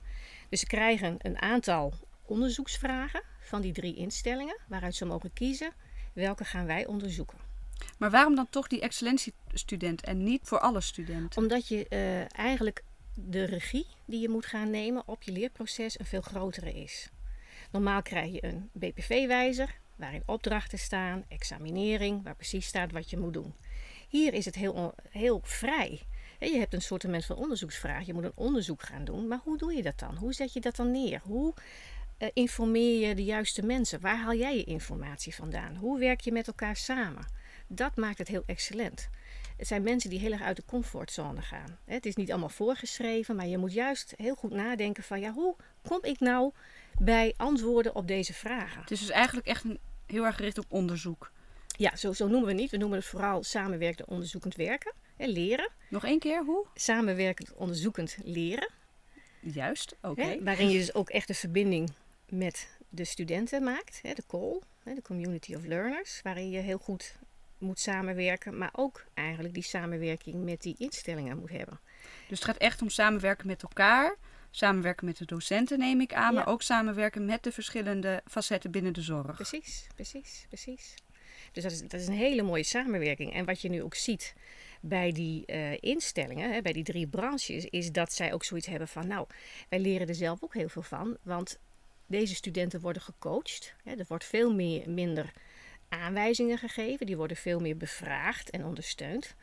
Dus 0.49 0.59
ze 0.59 0.65
krijgen 0.65 1.15
een 1.17 1.41
aantal 1.41 1.93
onderzoeksvragen 2.25 3.21
van 3.39 3.61
die 3.61 3.73
drie 3.73 3.95
instellingen. 3.95 4.57
Waaruit 4.67 4.95
ze 4.95 5.05
mogen 5.05 5.33
kiezen 5.33 5.71
welke 6.13 6.45
gaan 6.45 6.65
wij 6.65 6.85
onderzoeken. 6.85 7.37
Maar 7.97 8.11
waarom 8.11 8.35
dan 8.35 8.49
toch 8.49 8.67
die 8.67 8.81
excellentiestudent 8.81 10.01
en 10.01 10.23
niet 10.23 10.41
voor 10.43 10.59
alle 10.59 10.81
studenten? 10.81 11.41
Omdat 11.41 11.67
je 11.67 11.85
uh, 11.89 12.37
eigenlijk 12.39 12.83
de 13.13 13.43
regie 13.43 13.85
die 14.05 14.21
je 14.21 14.29
moet 14.29 14.45
gaan 14.45 14.69
nemen 14.69 15.07
op 15.07 15.23
je 15.23 15.31
leerproces 15.31 15.99
een 15.99 16.05
veel 16.05 16.21
grotere 16.21 16.73
is. 16.73 17.09
Normaal 17.71 18.01
krijg 18.01 18.31
je 18.31 18.45
een 18.45 18.69
BPV-wijzer 18.73 19.75
waarin 19.95 20.23
opdrachten 20.25 20.79
staan, 20.79 21.25
examinering, 21.27 22.23
waar 22.23 22.35
precies 22.35 22.65
staat 22.65 22.91
wat 22.91 23.09
je 23.09 23.17
moet 23.17 23.33
doen. 23.33 23.53
Hier 24.15 24.33
is 24.33 24.45
het 24.45 24.55
heel, 24.55 24.93
heel 25.09 25.39
vrij. 25.43 26.01
Je 26.39 26.57
hebt 26.57 26.73
een 26.73 26.81
soort 26.81 27.05
van 27.25 27.37
onderzoeksvraag. 27.37 28.05
Je 28.05 28.13
moet 28.13 28.23
een 28.23 28.31
onderzoek 28.35 28.81
gaan 28.81 29.05
doen. 29.05 29.27
Maar 29.27 29.39
hoe 29.43 29.57
doe 29.57 29.73
je 29.73 29.81
dat 29.81 29.99
dan? 29.99 30.15
Hoe 30.15 30.33
zet 30.33 30.53
je 30.53 30.59
dat 30.59 30.75
dan 30.75 30.91
neer? 30.91 31.21
Hoe 31.23 31.53
uh, 32.19 32.29
informeer 32.33 33.07
je 33.07 33.15
de 33.15 33.23
juiste 33.23 33.65
mensen? 33.65 34.01
Waar 34.01 34.17
haal 34.17 34.33
jij 34.33 34.55
je 34.55 34.63
informatie 34.63 35.35
vandaan? 35.35 35.75
Hoe 35.75 35.99
werk 35.99 36.21
je 36.21 36.31
met 36.31 36.47
elkaar 36.47 36.75
samen? 36.75 37.25
Dat 37.67 37.95
maakt 37.95 38.17
het 38.17 38.27
heel 38.27 38.43
excellent. 38.45 39.09
Het 39.57 39.67
zijn 39.67 39.83
mensen 39.83 40.09
die 40.09 40.19
heel 40.19 40.31
erg 40.31 40.41
uit 40.41 40.55
de 40.55 40.65
comfortzone 40.65 41.41
gaan. 41.41 41.77
Het 41.85 42.05
is 42.05 42.15
niet 42.15 42.31
allemaal 42.31 42.49
voorgeschreven, 42.49 43.35
maar 43.35 43.47
je 43.47 43.57
moet 43.57 43.73
juist 43.73 44.13
heel 44.17 44.35
goed 44.35 44.51
nadenken 44.51 45.03
van 45.03 45.19
ja, 45.19 45.31
hoe 45.31 45.55
kom 45.87 45.99
ik 46.01 46.19
nou 46.19 46.51
bij 46.99 47.33
antwoorden 47.37 47.95
op 47.95 48.07
deze 48.07 48.33
vragen? 48.33 48.81
Het 48.81 48.91
is 48.91 48.99
dus 48.99 49.09
eigenlijk 49.09 49.47
echt 49.47 49.63
heel 50.05 50.25
erg 50.25 50.35
gericht 50.35 50.57
op 50.57 50.65
onderzoek. 50.67 51.31
Ja, 51.77 51.95
zo, 51.95 52.13
zo 52.13 52.27
noemen 52.27 52.45
we 52.45 52.51
het 52.51 52.61
niet. 52.61 52.71
We 52.71 52.77
noemen 52.77 52.97
het 52.97 53.07
vooral 53.07 53.43
samenwerkend 53.43 54.07
onderzoekend 54.07 54.55
werken. 54.55 54.93
Hè, 55.15 55.25
leren. 55.25 55.71
Nog 55.89 56.05
één 56.05 56.19
keer, 56.19 56.43
hoe? 56.43 56.65
Samenwerkend 56.73 57.53
onderzoekend 57.53 58.17
leren. 58.23 58.69
Juist, 59.39 59.95
oké. 60.01 60.21
Okay. 60.21 60.43
Waarin 60.43 60.69
je 60.69 60.77
dus 60.77 60.93
ook 60.93 61.09
echt 61.09 61.27
de 61.27 61.33
verbinding 61.33 61.91
met 62.29 62.77
de 62.89 63.05
studenten 63.05 63.63
maakt. 63.63 63.99
Hè, 64.01 64.13
de 64.13 64.23
call, 64.27 64.61
hè, 64.83 64.93
de 64.93 65.01
community 65.01 65.55
of 65.55 65.65
learners. 65.65 66.19
Waarin 66.23 66.49
je 66.49 66.59
heel 66.59 66.77
goed 66.77 67.15
moet 67.57 67.79
samenwerken. 67.79 68.57
Maar 68.57 68.71
ook 68.73 69.05
eigenlijk 69.13 69.53
die 69.53 69.63
samenwerking 69.63 70.43
met 70.43 70.61
die 70.61 70.75
instellingen 70.77 71.37
moet 71.37 71.51
hebben. 71.51 71.79
Dus 72.27 72.39
het 72.39 72.47
gaat 72.47 72.57
echt 72.57 72.81
om 72.81 72.89
samenwerken 72.89 73.47
met 73.47 73.63
elkaar. 73.63 74.15
Samenwerken 74.51 75.05
met 75.05 75.17
de 75.17 75.25
docenten 75.25 75.79
neem 75.79 76.01
ik 76.01 76.13
aan. 76.13 76.33
Ja. 76.33 76.39
Maar 76.39 76.47
ook 76.47 76.61
samenwerken 76.61 77.25
met 77.25 77.43
de 77.43 77.51
verschillende 77.51 78.21
facetten 78.25 78.71
binnen 78.71 78.93
de 78.93 79.01
zorg. 79.01 79.35
Precies, 79.35 79.87
precies, 79.95 80.45
precies. 80.47 80.93
Dus 81.51 81.63
dat 81.63 81.71
is, 81.71 81.81
dat 81.81 81.99
is 81.99 82.07
een 82.07 82.13
hele 82.13 82.41
mooie 82.41 82.63
samenwerking. 82.63 83.33
En 83.33 83.45
wat 83.45 83.61
je 83.61 83.69
nu 83.69 83.83
ook 83.83 83.95
ziet 83.95 84.33
bij 84.81 85.11
die 85.11 85.43
uh, 85.47 85.77
instellingen, 85.79 86.53
hè, 86.53 86.61
bij 86.61 86.73
die 86.73 86.83
drie 86.83 87.07
branches, 87.07 87.65
is 87.65 87.91
dat 87.91 88.13
zij 88.13 88.33
ook 88.33 88.43
zoiets 88.43 88.67
hebben 88.67 88.87
van, 88.87 89.07
nou, 89.07 89.27
wij 89.69 89.79
leren 89.79 90.07
er 90.07 90.15
zelf 90.15 90.43
ook 90.43 90.53
heel 90.53 90.69
veel 90.69 90.81
van. 90.81 91.17
Want 91.23 91.59
deze 92.07 92.35
studenten 92.35 92.81
worden 92.81 93.01
gecoacht. 93.01 93.75
Hè, 93.83 93.95
er 93.95 94.05
wordt 94.07 94.25
veel 94.25 94.53
meer, 94.53 94.89
minder 94.89 95.31
aanwijzingen 95.89 96.57
gegeven. 96.57 97.05
Die 97.05 97.17
worden 97.17 97.37
veel 97.37 97.59
meer 97.59 97.77
bevraagd 97.77 98.49
en 98.49 98.65
ondersteund. 98.65 99.35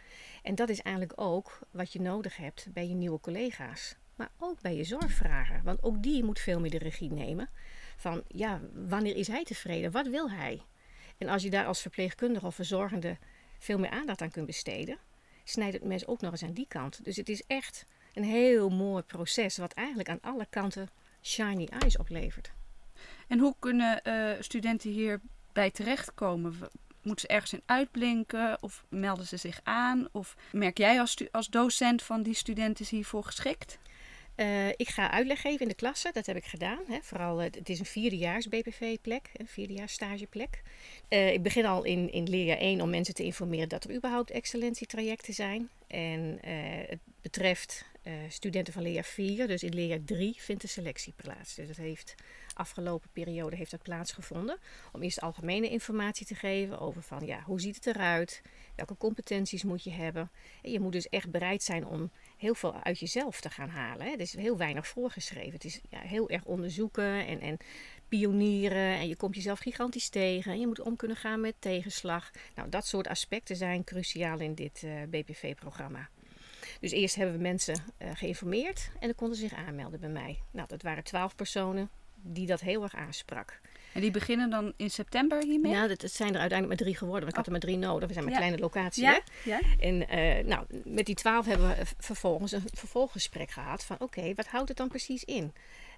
En 0.43 0.55
dat 0.55 0.69
is 0.69 0.81
eigenlijk 0.81 1.21
ook 1.21 1.59
wat 1.71 1.93
je 1.93 2.01
nodig 2.01 2.37
hebt 2.37 2.67
bij 2.73 2.89
je 2.89 2.95
nieuwe 2.95 3.21
collega's. 3.21 3.97
Maar 4.15 4.31
ook 4.39 4.61
bij 4.61 4.77
je 4.77 4.85
zorgvrager. 4.85 5.61
Want 5.65 5.83
ook 5.83 6.03
die 6.03 6.25
moet 6.25 6.41
veel 6.41 6.61
meer 6.61 6.71
de 6.71 6.79
regie 6.79 7.13
nemen. 7.13 7.49
Van 7.97 8.23
ja, 8.29 8.61
wanneer 8.75 9.17
is 9.17 9.27
hij 9.27 9.45
tevreden? 9.45 9.91
Wat 9.91 10.09
wil 10.09 10.31
hij? 10.31 10.63
En 11.23 11.29
als 11.29 11.43
je 11.43 11.51
daar 11.51 11.67
als 11.67 11.81
verpleegkundige 11.81 12.47
of 12.47 12.55
verzorgende 12.55 13.19
veel 13.59 13.79
meer 13.79 13.91
aandacht 13.91 14.23
aan 14.23 14.31
kunt 14.31 14.47
besteden, 14.47 14.99
snijdt 15.45 15.75
het 15.75 15.85
mes 15.85 16.07
ook 16.07 16.21
nog 16.21 16.31
eens 16.31 16.43
aan 16.43 16.53
die 16.53 16.67
kant. 16.69 17.05
Dus 17.05 17.17
het 17.17 17.29
is 17.29 17.43
echt 17.47 17.87
een 18.15 18.25
heel 18.25 18.69
mooi 18.69 19.03
proces, 19.03 19.57
wat 19.57 19.73
eigenlijk 19.73 20.09
aan 20.09 20.21
alle 20.21 20.47
kanten 20.51 20.91
shiny 21.23 21.69
eyes 21.81 21.97
oplevert. 21.97 22.53
En 23.29 23.39
hoe 23.39 23.55
kunnen 23.59 24.01
uh, 24.05 24.31
studenten 24.41 24.91
hierbij 24.91 25.71
terechtkomen? 25.71 26.59
Moeten 27.03 27.29
ze 27.29 27.35
ergens 27.35 27.53
in 27.53 27.63
uitblinken 27.67 28.63
of 28.63 28.85
melden 28.89 29.27
ze 29.27 29.37
zich 29.37 29.61
aan? 29.63 30.09
Of 30.13 30.37
merk 30.53 30.79
jij 30.79 31.01
als, 31.01 31.17
als 31.31 31.49
docent 31.49 32.03
van 32.03 32.23
die 32.23 32.35
studenten 32.35 32.85
is 32.85 32.91
hiervoor 32.91 33.25
geschikt? 33.25 33.79
Uh, 34.37 34.69
ik 34.69 34.89
ga 34.89 35.11
uitleg 35.11 35.41
geven 35.41 35.61
in 35.61 35.69
de 35.69 35.75
klasse, 35.75 36.11
dat 36.13 36.27
heb 36.27 36.37
ik 36.37 36.45
gedaan. 36.45 36.79
Hè. 36.89 36.99
Vooral, 37.03 37.39
uh, 37.43 37.45
het 37.45 37.69
is 37.69 37.79
een 37.79 37.85
vierdejaars 37.85 38.49
BPV-plek, 38.49 39.31
een 39.37 39.47
vierdejaars 39.47 39.93
stageplek. 39.93 40.63
Uh, 41.09 41.33
ik 41.33 41.43
begin 41.43 41.67
al 41.67 41.85
in, 41.85 42.13
in 42.13 42.29
leerjaar 42.29 42.59
1 42.59 42.81
om 42.81 42.91
mensen 42.91 43.15
te 43.15 43.25
informeren 43.25 43.69
dat 43.69 43.85
er 43.85 43.95
überhaupt 43.95 44.31
excellentietrajecten 44.31 45.35
zijn. 45.35 45.69
En 45.87 46.39
het 46.89 47.01
betreft 47.23 47.85
studenten 48.29 48.73
van 48.73 48.83
leerjaar 48.83 49.05
4, 49.05 49.47
dus 49.47 49.63
in 49.63 49.75
leerjaar 49.75 50.05
3 50.05 50.35
vindt 50.39 50.63
de 50.63 50.69
selectie 50.69 51.13
plaats. 51.17 51.55
Dus 51.55 51.67
dat 51.67 51.77
heeft 51.77 52.15
afgelopen 52.55 53.09
periode 53.13 53.57
heeft 53.57 53.71
dat 53.71 53.83
plaatsgevonden. 53.83 54.59
Om 54.93 55.03
eerst 55.03 55.21
algemene 55.21 55.71
informatie 55.71 56.27
te 56.27 56.35
geven 56.35 56.79
over 56.79 57.03
van 57.03 57.27
ja, 57.27 57.43
hoe 57.43 57.61
ziet 57.61 57.75
het 57.75 57.87
eruit? 57.87 58.43
Welke 58.77 58.97
competenties 58.97 59.65
moet 59.65 59.85
je 59.85 59.91
hebben? 59.91 60.31
En 60.63 60.71
je 60.71 60.81
moet 60.81 60.93
dus 60.93 61.09
echt 61.09 61.31
bereid 61.31 61.63
zijn 61.63 61.87
om 61.87 62.11
heel 62.37 62.55
veel 62.55 62.83
uit 62.83 62.99
jezelf 62.99 63.41
te 63.41 63.51
gaan 63.51 63.69
halen. 63.69 64.07
Hè. 64.07 64.13
Er 64.13 64.21
is 64.21 64.37
heel 64.37 64.57
weinig 64.57 64.87
voorgeschreven. 64.87 65.53
Het 65.53 65.65
is 65.65 65.81
ja, 65.89 66.01
heel 66.01 66.29
erg 66.29 66.45
onderzoeken 66.45 67.27
en, 67.27 67.41
en 67.41 67.57
pionieren. 68.09 68.95
En 68.99 69.09
je 69.09 69.17
komt 69.17 69.35
jezelf 69.35 69.59
gigantisch 69.59 70.09
tegen. 70.09 70.53
En 70.53 70.61
je 70.61 70.67
moet 70.67 70.81
om 70.81 70.97
kunnen 70.97 71.17
gaan 71.17 71.41
met 71.41 71.55
tegenslag. 71.59 72.31
Nou, 72.55 72.69
dat 72.69 72.87
soort 72.87 73.09
aspecten 73.09 73.57
zijn 73.57 73.85
cruciaal 73.85 74.39
in 74.39 74.55
dit 74.55 74.83
uh, 74.85 75.03
BPV-programma. 75.09 76.09
Dus 76.81 76.91
eerst 76.91 77.15
hebben 77.15 77.37
we 77.37 77.43
mensen 77.43 77.75
uh, 77.75 78.09
geïnformeerd 78.15 78.91
en 78.93 79.07
dan 79.07 79.15
konden 79.15 79.37
ze 79.37 79.49
zich 79.49 79.59
aanmelden 79.59 80.01
bij 80.01 80.09
mij. 80.09 80.39
Nou, 80.51 80.69
dat 80.69 80.83
waren 80.83 81.05
twaalf 81.05 81.37
personen 81.37 81.91
die 82.23 82.47
dat 82.47 82.61
heel 82.61 82.83
erg 82.83 82.95
aansprak. 82.95 83.61
En 83.93 84.01
die 84.01 84.11
beginnen 84.11 84.51
dan 84.51 84.73
in 84.77 84.91
september 84.91 85.43
hiermee? 85.43 85.73
Ja, 85.73 85.89
het, 85.89 86.11
zijn 86.13 86.35
er 86.35 86.41
uiteindelijk 86.41 86.69
maar 86.69 86.89
drie 86.89 86.97
geworden. 86.97 87.21
Want 87.21 87.31
ik 87.31 87.37
had 87.37 87.47
er 87.47 87.53
maar 87.53 87.61
drie 87.61 87.77
nodig. 87.77 88.09
We 88.09 88.13
zijn 88.13 88.25
maar 88.25 88.35
Ja. 88.35 88.41
kleine 88.41 88.59
locatie. 88.63 89.03
Ja? 89.03 89.13
Hè? 89.13 89.51
ja? 89.51 89.61
En 89.81 90.09
eh, 90.09 90.45
nou, 90.45 90.67
met 90.85 91.07
die 91.07 91.15
twaalf 91.15 91.47
hebben 91.47 91.69
we 91.69 91.85
vervolgens 91.99 92.53
een 92.53 92.63
vervolggesprek 92.73 93.51
gehad. 93.51 93.85
Van 93.85 93.97
oké, 93.99 94.35
wat 94.35 94.47
houdt 94.47 94.69
het 94.69 94.77
dan 94.77 94.89
precies 94.89 95.25
in? 95.25 95.53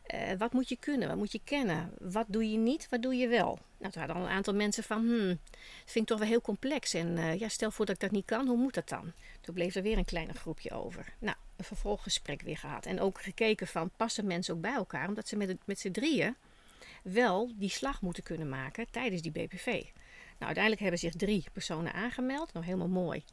Eh, 0.04 0.32
wat 0.38 0.52
moet 0.52 0.68
je 0.68 0.76
kunnen? 0.76 1.08
Wat 1.08 1.16
moet 1.16 1.32
je 1.32 1.40
kennen? 1.44 1.90
Wat 1.98 2.26
doe 2.28 2.50
je 2.50 2.56
niet? 2.56 2.86
Wat 2.90 3.02
doe 3.02 3.14
je 3.14 3.28
wel? 3.28 3.58
Nou, 3.78 3.92
toen 3.92 4.02
hadden 4.02 4.16
al 4.16 4.28
een 4.28 4.36
aantal 4.36 4.54
mensen 4.54 4.84
van, 4.84 4.98
hmm, 4.98 5.28
dat 5.28 5.90
vind 5.90 6.04
ik 6.04 6.06
toch 6.06 6.18
wel 6.18 6.28
heel 6.28 6.40
complex. 6.40 6.94
En 6.94 7.18
eh, 7.18 7.38
ja, 7.38 7.48
stel 7.48 7.70
voor 7.70 7.86
dat 7.86 7.94
ik 7.94 8.00
dat 8.00 8.10
niet 8.10 8.24
kan, 8.24 8.46
hoe 8.46 8.56
moet 8.56 8.74
dat 8.74 8.88
dan? 8.88 9.12
Toen 9.40 9.54
bleef 9.54 9.74
er 9.74 9.82
weer 9.82 9.98
een 9.98 10.04
kleiner 10.04 10.34
groepje 10.34 10.70
over. 10.70 11.12
Nou, 11.18 11.36
een 11.56 11.64
vervolggesprek 11.64 12.42
weer 12.42 12.56
gehad. 12.56 12.86
En 12.86 13.00
ook 13.00 13.20
gekeken 13.20 13.66
van, 13.66 13.90
passen 13.96 14.26
mensen 14.26 14.54
ook 14.54 14.60
bij 14.60 14.74
elkaar? 14.74 15.08
Omdat 15.08 15.28
ze 15.28 15.36
met, 15.36 15.56
met 15.64 15.80
z'n 15.80 15.90
drieën 15.90 16.36
wel 17.02 17.50
die 17.54 17.70
slag 17.70 18.02
moeten 18.02 18.22
kunnen 18.22 18.48
maken 18.48 18.90
tijdens 18.90 19.22
die 19.22 19.32
BPV. 19.32 19.84
Nou, 20.38 20.44
uiteindelijk 20.56 20.80
hebben 20.80 20.98
zich 21.00 21.14
drie 21.14 21.44
personen 21.52 21.92
aangemeld. 21.92 22.52
Nou, 22.52 22.64
helemaal 22.64 22.88
mooi. 22.88 23.24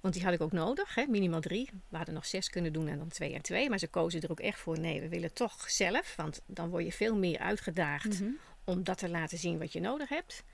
Want 0.00 0.14
die 0.14 0.24
had 0.24 0.32
ik 0.32 0.40
ook 0.40 0.52
nodig, 0.52 0.94
hè? 0.94 1.06
minimaal 1.06 1.40
drie. 1.40 1.68
We 1.88 1.96
hadden 1.96 2.14
nog 2.14 2.26
zes 2.26 2.50
kunnen 2.50 2.72
doen 2.72 2.88
en 2.88 2.98
dan 2.98 3.08
twee 3.08 3.34
en 3.34 3.42
twee. 3.42 3.68
Maar 3.68 3.78
ze 3.78 3.88
kozen 3.88 4.20
er 4.20 4.30
ook 4.30 4.40
echt 4.40 4.58
voor, 4.58 4.78
nee, 4.78 5.00
we 5.00 5.08
willen 5.08 5.32
toch 5.32 5.70
zelf. 5.70 6.16
Want 6.16 6.40
dan 6.46 6.68
word 6.70 6.84
je 6.84 6.92
veel 6.92 7.16
meer 7.16 7.38
uitgedaagd 7.38 8.20
Mhm. 8.20 8.30
om 8.64 8.84
dat 8.84 8.98
te 8.98 9.08
laten 9.08 9.38
zien 9.38 9.58
wat 9.58 9.72
je 9.72 9.80
nodig 9.80 10.08
hebt. 10.08 10.44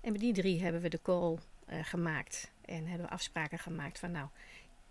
En 0.00 0.12
met 0.12 0.20
die 0.20 0.32
drie 0.32 0.62
hebben 0.62 0.80
we 0.80 0.88
de 0.88 1.02
call 1.02 1.38
eh, 1.66 1.78
gemaakt. 1.84 2.50
En 2.64 2.86
hebben 2.86 3.06
we 3.06 3.12
afspraken 3.12 3.58
gemaakt 3.58 3.98
van 3.98 4.10
nou, 4.10 4.28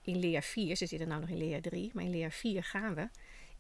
in 0.02 0.18
leer 0.18 0.42
4, 0.42 0.76
ze 0.76 0.86
zitten 0.86 1.08
nou 1.08 1.20
nog 1.22 1.30
in 1.30 1.38
leer 1.38 1.62
3, 1.62 1.92
maar 1.94 2.04
in 2.04 2.10
leer 2.10 2.32
4 2.32 2.64
gaan 2.64 2.96
we 2.96 3.10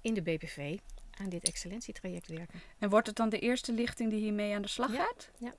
in 0.01 0.13
de 0.13 0.21
BPV 0.21 0.77
aan 1.19 1.29
dit 1.29 1.43
excellentietraject 1.43 2.27
werken. 2.27 2.59
En 2.79 2.89
wordt 2.89 3.07
het 3.07 3.15
dan 3.15 3.29
de 3.29 3.39
eerste 3.39 3.73
lichting 3.73 4.09
die 4.09 4.19
hiermee 4.19 4.55
aan 4.55 4.61
de 4.61 4.67
slag 4.67 4.91
Ja, 4.91 5.03
gaat? 5.03 5.29
ja. 5.39 5.53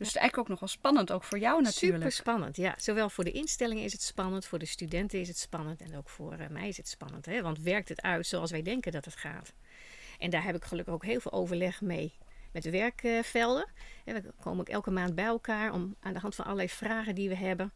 Dus 0.00 0.08
het 0.08 0.16
is 0.16 0.22
eigenlijk 0.22 0.38
ook 0.38 0.60
nog 0.60 0.68
wel 0.70 0.78
spannend, 0.78 1.12
ook 1.12 1.24
voor 1.24 1.38
jou 1.38 1.62
natuurlijk. 1.62 2.02
Super 2.02 2.12
spannend, 2.12 2.56
ja. 2.56 2.74
Zowel 2.78 3.10
voor 3.10 3.24
de 3.24 3.30
instellingen 3.30 3.84
is 3.84 3.92
het 3.92 4.02
spannend, 4.02 4.46
voor 4.46 4.58
de 4.58 4.66
studenten 4.66 5.20
is 5.20 5.28
het 5.28 5.38
spannend 5.38 5.80
en 5.80 5.96
ook 5.96 6.08
voor 6.08 6.32
eh, 6.32 6.48
mij 6.48 6.68
is 6.68 6.76
het 6.76 6.88
spannend. 6.88 7.26
Hè? 7.26 7.42
Want 7.42 7.58
werkt 7.58 7.88
het 7.88 8.02
uit 8.02 8.26
zoals 8.26 8.50
wij 8.50 8.62
denken 8.62 8.92
dat 8.92 9.04
het 9.04 9.16
gaat? 9.16 9.52
En 10.18 10.30
daar 10.30 10.44
heb 10.44 10.54
ik 10.54 10.64
gelukkig 10.64 10.94
ook 10.94 11.04
heel 11.04 11.20
veel 11.20 11.32
overleg 11.32 11.80
mee 11.80 12.12
met 12.52 12.62
de 12.62 12.70
werkvelden. 12.70 13.66
We 14.04 14.22
komen 14.40 14.60
ook 14.60 14.68
elke 14.68 14.90
maand 14.90 15.14
bij 15.14 15.24
elkaar 15.24 15.72
om 15.72 15.96
aan 16.00 16.12
de 16.12 16.18
hand 16.18 16.34
van 16.34 16.44
allerlei 16.44 16.68
vragen 16.68 17.14
die 17.14 17.28
we 17.28 17.36
hebben 17.36 17.72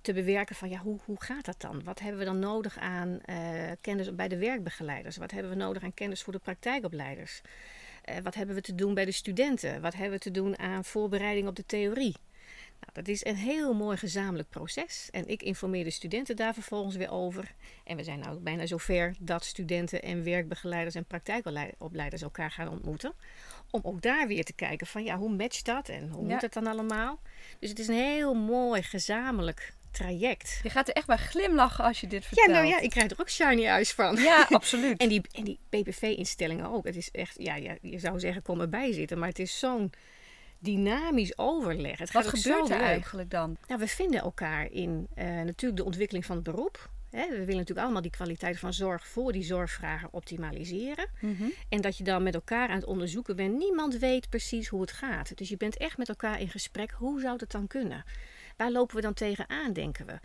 te 0.00 0.12
bewerken 0.12 0.56
van 0.56 0.68
ja, 0.68 0.78
hoe, 0.78 0.98
hoe 1.04 1.22
gaat 1.22 1.44
dat 1.44 1.60
dan? 1.60 1.84
Wat 1.84 2.00
hebben 2.00 2.18
we 2.18 2.24
dan 2.24 2.38
nodig 2.38 2.78
aan 2.78 3.20
eh, 3.20 3.36
kennis 3.80 4.14
bij 4.14 4.28
de 4.28 4.38
werkbegeleiders? 4.38 5.16
Wat 5.16 5.30
hebben 5.30 5.50
we 5.50 5.56
nodig 5.56 5.82
aan 5.82 5.94
kennis 5.94 6.22
voor 6.22 6.32
de 6.32 6.38
praktijkopleiders? 6.38 7.40
Eh, 8.06 8.16
wat 8.22 8.34
hebben 8.34 8.54
we 8.54 8.60
te 8.60 8.74
doen 8.74 8.94
bij 8.94 9.04
de 9.04 9.12
studenten? 9.12 9.80
Wat 9.80 9.94
hebben 9.94 10.12
we 10.12 10.18
te 10.18 10.30
doen 10.30 10.58
aan 10.58 10.84
voorbereiding 10.84 11.48
op 11.48 11.56
de 11.56 11.66
theorie? 11.66 12.16
Nou, 12.80 12.92
dat 12.92 13.08
is 13.08 13.24
een 13.24 13.36
heel 13.36 13.74
mooi 13.74 13.96
gezamenlijk 13.96 14.48
proces. 14.48 15.08
En 15.10 15.28
ik 15.28 15.42
informeer 15.42 15.84
de 15.84 15.90
studenten 15.90 16.36
daar 16.36 16.54
vervolgens 16.54 16.96
weer 16.96 17.10
over. 17.10 17.54
En 17.84 17.96
we 17.96 18.04
zijn 18.04 18.18
nou 18.18 18.38
bijna 18.38 18.66
zover 18.66 19.14
dat 19.18 19.44
studenten 19.44 20.02
en 20.02 20.24
werkbegeleiders 20.24 20.94
en 20.94 21.04
praktijkopleiders 21.04 22.22
elkaar 22.22 22.50
gaan 22.50 22.68
ontmoeten. 22.68 23.12
Om 23.70 23.80
ook 23.84 24.02
daar 24.02 24.26
weer 24.26 24.44
te 24.44 24.52
kijken 24.52 24.86
van 24.86 25.04
ja, 25.04 25.16
hoe 25.18 25.36
matcht 25.36 25.64
dat 25.64 25.88
en 25.88 26.08
hoe 26.08 26.26
Ja. 26.26 26.32
moet 26.32 26.42
het 26.42 26.52
dan 26.52 26.66
allemaal? 26.66 27.20
Dus 27.58 27.70
het 27.70 27.78
is 27.78 27.88
een 27.88 27.94
heel 27.94 28.34
mooi 28.34 28.82
gezamenlijk 28.82 29.74
traject. 29.96 30.60
Je 30.62 30.70
gaat 30.70 30.88
er 30.88 30.94
echt 30.94 31.06
bij 31.06 31.16
glimlachen 31.16 31.84
als 31.84 32.00
je 32.00 32.06
dit 32.06 32.22
Ja, 32.22 32.28
vertelt. 32.28 32.50
nou 32.50 32.66
ja, 32.66 32.80
ik 32.80 32.90
krijg 32.90 33.10
er 33.10 33.20
ook 33.20 33.30
shiny 33.30 33.66
eyes 33.66 33.92
van. 33.92 34.16
Ja, 34.16 34.46
absoluut. 34.50 35.00
En 35.00 35.08
die, 35.08 35.20
en 35.32 35.44
die 35.44 35.58
PPV-instellingen 35.68 36.70
ook. 36.70 36.86
Het 36.86 36.96
is 36.96 37.10
echt, 37.10 37.34
ja, 37.38 37.54
ja, 37.54 37.76
je 37.82 37.98
zou 37.98 38.20
zeggen, 38.20 38.42
kom 38.42 38.60
erbij 38.60 38.92
zitten. 38.92 39.18
Maar 39.18 39.28
het 39.28 39.38
is 39.38 39.58
zo'n 39.58 39.92
dynamisch 40.58 41.38
overleg. 41.38 41.98
Het 41.98 42.12
Wat 42.12 42.26
gebeurt 42.26 42.70
er 42.70 42.76
leuk. 42.78 42.86
eigenlijk 42.86 43.30
dan? 43.30 43.56
Nou, 43.66 43.80
we 43.80 43.88
vinden 43.88 44.20
elkaar 44.20 44.70
in 44.70 45.06
eh, 45.14 45.26
natuurlijk 45.26 45.76
de 45.80 45.84
ontwikkeling 45.84 46.24
van 46.24 46.34
het 46.36 46.44
beroep. 46.44 46.90
Hè. 47.10 47.22
We 47.22 47.34
willen 47.38 47.46
natuurlijk 47.56 47.80
allemaal 47.80 48.02
die 48.02 48.10
kwaliteit 48.10 48.58
van 48.58 48.72
zorg 48.72 49.06
voor 49.06 49.32
die 49.32 49.42
zorgvragen 49.44 50.08
optimaliseren. 50.12 51.06
Mhm. 51.20 51.44
En 51.68 51.80
dat 51.80 51.96
je 51.98 52.04
dan 52.04 52.22
met 52.22 52.34
elkaar 52.34 52.68
aan 52.68 52.74
het 52.76 52.84
onderzoeken 52.84 53.36
bent. 53.36 53.56
Niemand 53.58 53.98
weet 53.98 54.28
precies 54.28 54.68
hoe 54.68 54.80
het 54.80 54.92
gaat. 54.92 55.36
Dus 55.38 55.48
je 55.48 55.56
bent 55.56 55.76
echt 55.76 55.98
met 55.98 56.08
elkaar 56.08 56.40
in 56.40 56.48
gesprek. 56.48 56.90
Hoe 56.90 57.20
zou 57.20 57.38
dat 57.38 57.50
dan 57.50 57.66
kunnen? 57.66 58.04
Waar 58.56 58.70
lopen 58.70 58.96
we 58.96 59.02
dan 59.02 59.14
tegenaan, 59.14 59.72
denken 59.72 60.06
we? 60.06 60.18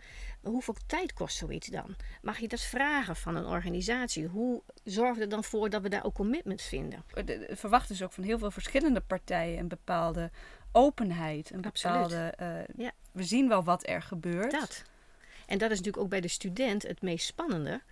Hoeveel 0.48 0.74
tijd 0.86 1.12
kost 1.12 1.36
zoiets 1.36 1.66
dan? 1.66 1.96
Mag 2.22 2.38
je 2.38 2.48
dat 2.48 2.60
vragen 2.60 3.16
van 3.16 3.36
een 3.36 3.46
organisatie? 3.46 4.26
Hoe 4.26 4.62
zorgen 4.84 5.14
we 5.16 5.20
er 5.22 5.28
dan 5.28 5.44
voor 5.44 5.70
dat 5.70 5.82
we 5.82 5.88
daar 5.88 6.04
ook 6.04 6.14
commitment 6.14 6.62
vinden? 6.62 7.04
De- 7.14 7.24
de- 7.24 7.48
Verwacht 7.56 7.88
dus 7.88 8.02
ook 8.02 8.12
van 8.12 8.24
heel 8.24 8.38
veel 8.38 8.50
verschillende 8.50 9.00
partijen 9.00 9.58
een 9.58 9.68
bepaalde 9.68 10.30
openheid. 10.72 11.50
Een 11.50 11.60
bepaalde. 11.60 12.32
eh, 12.36 12.76
Ja. 12.84 12.90
We 13.12 13.22
zien 13.24 13.48
wel 13.48 13.62
wat 13.64 13.88
er 13.88 14.02
gebeurt. 14.02 14.50
Dat. 14.50 14.82
En 15.46 15.58
dat 15.58 15.70
is 15.70 15.76
natuurlijk 15.76 16.04
ook 16.04 16.10
bij 16.10 16.20
de 16.20 16.28
student 16.28 16.82
het 16.82 17.02
meest 17.02 17.26
spannende. 17.26 17.82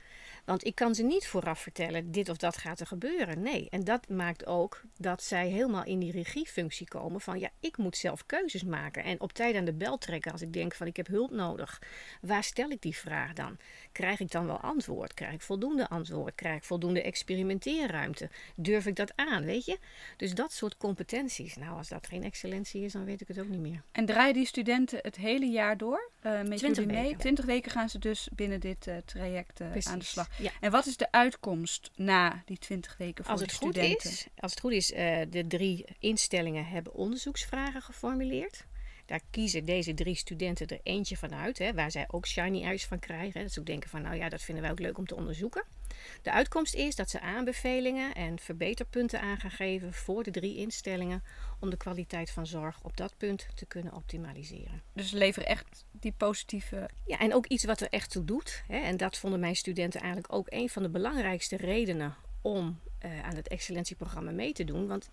Want 0.45 0.65
ik 0.65 0.75
kan 0.75 0.95
ze 0.95 1.03
niet 1.03 1.27
vooraf 1.27 1.61
vertellen, 1.61 2.11
dit 2.11 2.29
of 2.29 2.37
dat 2.37 2.57
gaat 2.57 2.81
er 2.81 2.87
gebeuren. 2.87 3.43
Nee, 3.43 3.67
en 3.71 3.85
dat 3.85 4.09
maakt 4.09 4.47
ook 4.47 4.83
dat 4.97 5.23
zij 5.23 5.49
helemaal 5.49 5.85
in 5.85 5.99
die 5.99 6.13
regiefunctie 6.13 6.89
komen 6.89 7.21
van... 7.21 7.39
ja, 7.39 7.51
ik 7.61 7.77
moet 7.77 7.97
zelf 7.97 8.27
keuzes 8.27 8.65
maken 8.65 9.05
en 9.05 9.21
op 9.21 9.33
tijd 9.33 9.57
aan 9.57 9.65
de 9.65 9.73
bel 9.73 9.99
trekken 9.99 10.33
als 10.33 10.43
ik 10.43 10.53
denk 10.53 10.75
van 10.75 10.87
ik 10.87 10.97
heb 10.97 11.07
hulp 11.07 11.31
nodig. 11.31 11.83
Waar 12.21 12.45
stel 12.45 12.71
ik 12.71 12.83
die 12.83 12.97
vraag 12.97 13.33
dan? 13.33 13.57
Krijg 13.93 14.21
ik 14.21 14.31
dan 14.31 14.47
wel 14.47 14.61
antwoord? 14.61 15.15
Krijg 15.15 15.33
ik 15.33 15.41
voldoende 15.41 15.89
antwoord? 15.89 16.35
Krijg 16.35 16.57
ik 16.57 16.65
voldoende 16.65 17.03
experimenteerruimte? 17.03 18.31
Durf 18.55 18.87
ik 18.87 18.97
dat 18.97 19.13
aan, 19.17 19.45
weet 19.45 19.65
je? 19.65 19.79
Dus 20.17 20.35
dat 20.35 20.53
soort 20.53 20.77
competenties. 20.77 21.57
Nou, 21.57 21.77
als 21.77 21.89
dat 21.89 22.07
geen 22.07 22.25
excellentie 22.25 22.85
is, 22.85 22.93
dan 22.93 23.05
weet 23.05 23.21
ik 23.21 23.29
het 23.29 23.39
ook 23.39 23.49
niet 23.49 23.61
meer. 23.61 23.83
En 23.93 24.07
draaien 24.07 24.35
die 24.35 24.47
studenten 24.47 24.99
het 25.03 25.17
hele 25.17 25.47
jaar 25.47 25.77
door 25.77 26.11
eh 26.21 26.33
met 26.33 26.59
20 26.59 26.69
jullie 26.69 26.87
mee? 26.87 27.03
weken. 27.03 27.19
20 27.19 27.45
weken 27.45 27.71
gaan 27.71 27.89
ze 27.89 27.99
dus 27.99 28.29
binnen 28.35 28.61
dit 28.61 28.87
eh, 28.87 28.97
traject 29.05 29.61
eh, 29.61 29.67
aan 29.83 29.99
de 29.99 30.05
slag. 30.05 30.29
Ja. 30.41 30.51
En 30.61 30.71
wat 30.71 30.87
is 30.87 30.97
de 30.97 31.13
uitkomst 31.13 31.91
na 31.97 32.43
die 32.45 32.59
20 32.59 32.97
weken 32.97 33.25
voor 33.25 33.33
Als 33.33 33.41
de 33.41 33.47
het 33.47 33.57
goed 33.57 33.75
studenten? 33.75 34.11
is, 34.11 34.27
als 34.37 34.51
het 34.51 34.61
goed 34.61 34.73
is, 34.73 34.93
eh, 34.93 35.21
de 35.29 35.47
drie 35.47 35.85
instellingen 35.99 36.67
hebben 36.67 36.95
onderzoeksvragen 36.95 37.83
geformuleerd. 37.83 38.65
Daar 39.07 39.21
kiezen 39.31 39.65
deze 39.65 39.95
drie 39.95 40.15
studenten 40.15 40.67
er 40.67 40.81
eentje 40.83 41.17
van 41.17 41.35
uit, 41.35 41.59
hè, 41.59 41.75
waar 41.75 41.91
zij 41.91 42.05
ook 42.09 42.27
shiny 42.27 42.63
eyes 42.63 42.85
van 42.85 42.99
krijgen. 42.99 43.33
Hè, 43.33 43.43
dat 43.43 43.53
ze 43.53 43.61
ook 43.61 43.67
denken 43.67 43.91
van, 43.91 44.03
nou 44.03 44.17
ja, 44.17 44.29
dat 44.29 44.43
vinden 44.43 44.63
wij 44.63 44.73
ook 44.73 44.79
leuk 44.79 44.99
om 44.99 45.07
te 45.07 45.15
onderzoeken. 45.15 45.65
De 46.23 46.33
uitkomst 46.33 46.75
is 46.75 46.97
dat 46.97 47.11
ze 47.11 47.21
aanbevelingen 47.21 48.15
en 48.15 48.39
verbeterpunten 48.39 49.21
aan 49.21 49.41
gaan 49.41 49.51
geven 49.51 49.93
voor 49.93 50.23
de 50.23 50.31
drie 50.31 50.57
instellingen 50.57 51.23
om 51.61 51.71
de 51.71 51.77
kwaliteit 51.77 52.31
van 52.31 52.47
zorg 52.47 52.79
op 52.83 52.97
dat 52.97 53.15
punt 53.17 53.47
te 53.55 53.67
kunnen 53.67 53.93
optimaliseren. 53.93 54.83
Dus 54.93 55.11
leveren 55.11 55.49
echt 55.49 55.85
die 55.91 56.15
positieve. 56.17 56.89
Ja, 57.07 57.19
en 57.19 57.35
ook 57.35 57.47
iets 57.47 57.65
wat 57.65 57.81
er 57.81 57.89
echt 57.89 58.11
toe 58.11 58.25
doet. 58.25 58.63
Hè, 58.67 58.79
en 58.79 58.97
dat 58.97 59.19
vonden 59.19 59.41
mijn 59.41 59.57
studenten 59.57 60.01
eigenlijk 60.01 60.33
ook 60.33 60.47
een 60.51 60.69
van 60.69 60.83
de 60.83 60.89
belangrijkste 60.89 61.57
redenen 61.57 62.15
om 62.41 62.81
eh, 62.99 63.23
aan 63.23 63.37
het 63.37 63.49
excellentieprogramma 63.49 64.31
mee 64.31 64.53
te 64.53 64.65
doen. 64.65 64.87
Want 64.87 65.11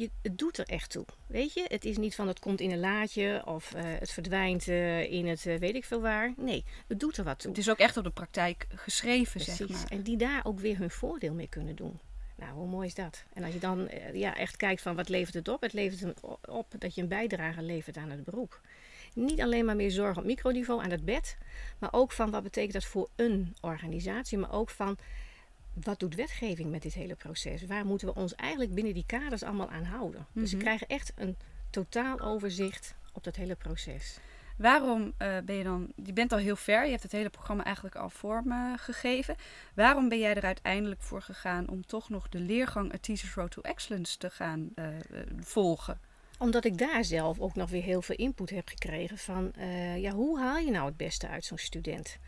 je, 0.00 0.10
het 0.22 0.38
doet 0.38 0.58
er 0.58 0.66
echt 0.66 0.90
toe. 0.90 1.04
Weet 1.26 1.52
je, 1.52 1.64
het 1.68 1.84
is 1.84 1.96
niet 1.96 2.14
van 2.14 2.28
het 2.28 2.38
komt 2.38 2.60
in 2.60 2.70
een 2.70 2.78
laadje 2.80 3.42
of 3.46 3.72
eh, 3.74 3.82
het 3.84 4.10
verdwijnt 4.10 4.68
eh, 4.68 5.12
in 5.12 5.26
het 5.26 5.46
eh, 5.46 5.58
weet 5.58 5.74
ik 5.74 5.84
veel 5.84 6.00
waar. 6.00 6.32
Nee, 6.36 6.64
het 6.86 7.00
doet 7.00 7.16
er 7.16 7.24
wat 7.24 7.38
toe. 7.38 7.50
Het 7.50 7.60
is 7.60 7.70
ook 7.70 7.78
echt 7.78 7.96
op 7.96 8.04
de 8.04 8.10
praktijk 8.10 8.66
geschreven, 8.74 9.40
zeg 9.40 9.68
maar. 9.68 9.84
En 9.90 10.02
die 10.02 10.16
daar 10.16 10.44
ook 10.44 10.60
weer 10.60 10.78
hun 10.78 10.90
voordeel 10.90 11.32
mee 11.34 11.48
kunnen 11.48 11.76
doen. 11.76 11.98
Nou, 12.36 12.52
hoe 12.52 12.68
mooi 12.68 12.86
is 12.86 12.94
dat? 12.94 13.24
En 13.32 13.44
als 13.44 13.52
je 13.52 13.58
dan 13.60 13.88
ja, 14.12 14.36
echt 14.36 14.56
kijkt 14.56 14.82
van 14.82 14.96
wat 14.96 15.08
levert 15.08 15.34
het 15.34 15.48
op? 15.48 15.60
Het 15.60 15.72
levert 15.72 16.02
een 16.02 16.14
o- 16.20 16.38
op 16.48 16.66
dat 16.78 16.94
je 16.94 17.02
een 17.02 17.08
bijdrage 17.08 17.62
levert 17.62 17.96
aan 17.96 18.10
het 18.10 18.24
beroep. 18.24 18.60
Niet 19.14 19.40
alleen 19.40 19.64
maar 19.64 19.76
meer 19.76 19.90
zorg 19.90 20.18
op 20.18 20.24
microniveau 20.24 20.82
aan 20.82 20.90
het 20.90 21.04
bed, 21.04 21.36
maar 21.78 21.92
ook 21.92 22.12
van 22.12 22.30
wat 22.30 22.42
betekent 22.42 22.72
dat 22.72 22.84
voor 22.84 23.08
een 23.16 23.56
organisatie, 23.60 24.38
maar 24.38 24.52
ook 24.52 24.70
van 24.70 24.98
wat 25.82 25.98
doet 26.00 26.14
wetgeving 26.14 26.70
met 26.70 26.82
dit 26.82 26.94
hele 26.94 27.14
proces? 27.14 27.66
Waar 27.66 27.84
moeten 27.86 28.08
we 28.08 28.14
ons 28.14 28.34
eigenlijk 28.34 28.74
binnen 28.74 28.94
die 28.94 29.04
kaders 29.06 29.42
allemaal 29.42 29.70
aan 29.70 29.84
houden? 29.84 30.26
Dus 30.32 30.48
ze 30.50 30.56
Mhm. 30.56 30.64
krijgen 30.64 30.86
echt 30.86 31.12
een 31.16 31.36
totaal 31.70 32.20
overzicht 32.20 32.94
op 33.12 33.24
dat 33.24 33.36
hele 33.36 33.54
proces. 33.54 34.18
Waarom 34.56 35.12
eh, 35.16 35.36
ben 35.44 35.54
je 35.56 35.64
dan, 35.64 35.92
je 36.04 36.12
bent 36.12 36.32
al 36.32 36.38
heel 36.38 36.56
ver, 36.56 36.84
je 36.84 36.90
hebt 36.90 37.02
het 37.02 37.12
hele 37.12 37.30
programma 37.30 37.64
eigenlijk 37.64 37.96
al 37.96 38.10
vorm 38.10 38.50
eh, 38.52 38.72
gegeven. 38.76 39.36
Waarom 39.74 40.08
ben 40.08 40.18
jij 40.18 40.34
er 40.34 40.44
uiteindelijk 40.44 41.00
voor 41.02 41.22
gegaan 41.22 41.68
om 41.68 41.86
toch 41.86 42.08
nog 42.08 42.28
de 42.28 42.38
leergang 42.40 42.94
A 42.94 42.98
Teacher's 43.00 43.34
Road 43.34 43.50
to 43.50 43.62
Excellence 43.62 44.18
te 44.18 44.30
gaan 44.30 44.70
eh, 44.74 44.86
volgen? 45.40 46.00
Omdat 46.38 46.64
ik 46.64 46.78
daar 46.78 47.04
zelf 47.04 47.40
ook 47.40 47.54
nog 47.54 47.70
weer 47.70 47.82
heel 47.82 48.02
veel 48.02 48.16
input 48.16 48.50
heb 48.50 48.68
gekregen 48.68 49.18
van 49.18 49.52
ja, 49.96 50.10
hoe 50.12 50.38
haal 50.40 50.56
je 50.58 50.70
nou 50.70 50.86
het 50.86 50.96
beste 50.96 51.28
uit 51.28 51.44
zo'n 51.44 51.58
student? 51.58 52.18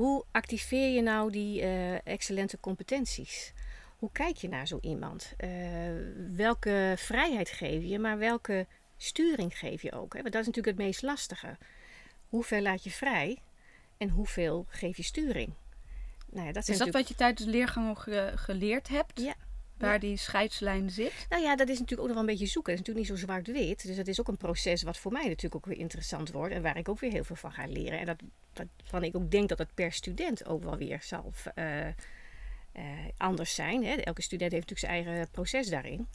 Hoe 0.00 0.24
activeer 0.30 0.94
je 0.94 1.02
nou 1.02 1.30
die 1.30 1.60
eh, 1.60 2.06
excellente 2.06 2.60
competenties? 2.60 3.52
Hoe 3.98 4.10
kijk 4.12 4.36
je 4.36 4.48
naar 4.48 4.66
zo 4.66 4.78
iemand? 4.80 5.34
Eh, 5.36 5.50
welke 6.32 6.94
vrijheid 6.96 7.48
geef 7.48 7.84
je, 7.84 7.98
maar 7.98 8.18
welke 8.18 8.66
sturing 8.96 9.58
geef 9.58 9.82
je 9.82 9.92
ook? 9.92 10.14
Hè? 10.14 10.20
Want 10.20 10.32
dat 10.32 10.40
is 10.40 10.46
natuurlijk 10.46 10.76
het 10.76 10.86
meest 10.86 11.02
lastige. 11.02 11.56
Hoeveel 12.28 12.60
laat 12.60 12.84
je 12.84 12.90
vrij 12.90 13.42
en 13.96 14.08
hoeveel 14.08 14.66
geef 14.68 14.96
je 14.96 15.02
sturing? 15.02 15.52
Nou 16.30 16.46
ja, 16.46 16.52
dat 16.52 16.68
Is 16.68 16.78
dat 16.78 16.90
wat 16.90 17.08
je 17.08 17.14
tijdens 17.14 17.44
de 17.44 17.50
leergang 17.50 17.98
geleerd 18.34 18.88
hebt? 18.88 19.20
Ja. 19.20 19.34
Waar 19.80 20.00
die 20.00 20.16
scheidslijn 20.16 20.90
zit? 20.90 21.26
Nou 21.28 21.42
ja, 21.42 21.56
dat 21.56 21.68
is 21.68 21.78
natuurlijk 21.78 22.00
ook 22.00 22.06
nog 22.06 22.16
wel 22.16 22.28
een 22.28 22.38
beetje 22.38 22.52
zoeken. 22.52 22.72
Het 22.72 22.80
is 22.80 22.86
natuurlijk 22.86 23.10
niet 23.10 23.20
zo 23.20 23.26
zwart-wit. 23.26 23.86
Dus 23.86 23.96
dat 23.96 24.06
is 24.06 24.20
ook 24.20 24.28
een 24.28 24.36
proces 24.36 24.82
wat 24.82 24.98
voor 24.98 25.12
mij 25.12 25.22
natuurlijk 25.24 25.54
ook 25.54 25.66
weer 25.66 25.78
interessant 25.78 26.30
wordt. 26.30 26.54
En 26.54 26.62
waar 26.62 26.76
ik 26.76 26.88
ook 26.88 27.00
weer 27.00 27.12
heel 27.12 27.24
veel 27.24 27.36
van 27.36 27.52
ga 27.52 27.66
leren. 27.66 27.98
En 27.98 28.06
dat, 28.06 28.16
waarvan 28.52 29.02
ik 29.02 29.16
ook 29.16 29.30
denk 29.30 29.48
dat 29.48 29.58
het 29.58 29.74
per 29.74 29.92
student 29.92 30.46
ook 30.46 30.62
wel 30.62 30.76
weer 30.76 31.02
zal 31.02 31.32
uh, 31.54 31.86
uh, 31.86 31.92
anders 33.16 33.54
zijn. 33.54 33.84
Hè. 33.84 33.94
Elke 33.94 34.22
student 34.22 34.52
heeft 34.52 34.68
natuurlijk 34.70 35.04
zijn 35.04 35.06
eigen 35.06 35.30
proces 35.30 35.68
daarin. 35.68 36.06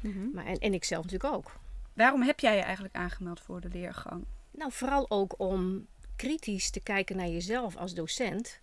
Mm 0.00 0.30
maar, 0.34 0.46
en, 0.46 0.58
en 0.58 0.74
ik 0.74 0.84
zelf 0.84 1.02
natuurlijk 1.02 1.34
ook. 1.34 1.60
Waarom 1.92 2.22
heb 2.22 2.40
jij 2.40 2.56
je 2.56 2.62
eigenlijk 2.62 2.94
aangemeld 2.94 3.40
voor 3.40 3.60
de 3.60 3.68
leergang? 3.68 4.24
Nou, 4.50 4.72
vooral 4.72 5.10
ook 5.10 5.34
om 5.38 5.86
kritisch 6.16 6.70
te 6.70 6.80
kijken 6.80 7.16
naar 7.16 7.28
jezelf 7.28 7.76
als 7.76 7.94
docent 7.94 8.60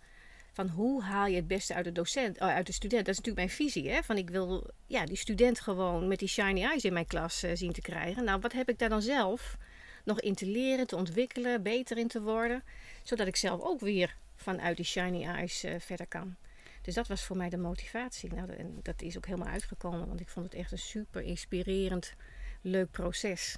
van 0.57 0.67
hoe 0.67 1.03
haal 1.03 1.27
je 1.27 1.35
het 1.35 1.47
beste 1.47 1.73
uit 1.73 1.85
de 1.85 1.91
docent, 1.91 2.37
uh, 2.37 2.47
uit 2.47 2.65
de 2.65 2.71
student. 2.71 3.05
Dat 3.05 3.15
is 3.15 3.21
natuurlijk 3.21 3.45
mijn 3.47 3.57
visie. 3.57 3.89
Hè? 3.89 4.03
Van 4.03 4.17
ik 4.17 4.29
wil 4.29 4.69
ja, 4.87 5.05
die 5.05 5.17
student 5.17 5.59
gewoon 5.59 6.07
met 6.07 6.19
die 6.19 6.27
shiny 6.27 6.63
eyes 6.63 6.83
in 6.83 6.93
mijn 6.93 7.07
klas 7.07 7.43
uh, 7.43 7.51
zien 7.53 7.71
te 7.71 7.81
krijgen. 7.81 8.23
Nou, 8.23 8.39
wat 8.39 8.53
heb 8.53 8.69
ik 8.69 8.79
daar 8.79 8.89
dan 8.89 9.01
zelf 9.01 9.57
nog 10.03 10.19
in 10.19 10.35
te 10.35 10.45
leren, 10.45 10.87
te 10.87 10.95
ontwikkelen, 10.95 11.63
beter 11.63 11.97
in 11.97 12.07
te 12.07 12.21
worden. 12.21 12.63
Zodat 13.03 13.27
ik 13.27 13.35
zelf 13.35 13.61
ook 13.61 13.79
weer 13.79 14.15
vanuit 14.35 14.75
die 14.75 14.85
shiny 14.85 15.23
eyes 15.23 15.63
uh, 15.63 15.75
verder 15.79 16.07
kan. 16.07 16.35
Dus 16.81 16.93
dat 16.93 17.07
was 17.07 17.23
voor 17.23 17.37
mij 17.37 17.49
de 17.49 17.57
motivatie. 17.57 18.33
Nou, 18.33 18.51
en 18.51 18.79
dat 18.81 19.01
is 19.01 19.17
ook 19.17 19.25
helemaal 19.25 19.53
uitgekomen, 19.53 20.07
want 20.07 20.19
ik 20.19 20.29
vond 20.29 20.45
het 20.45 20.55
echt 20.55 20.71
een 20.71 20.77
super 20.77 21.21
inspirerend, 21.21 22.13
leuk 22.61 22.91
proces. 22.91 23.57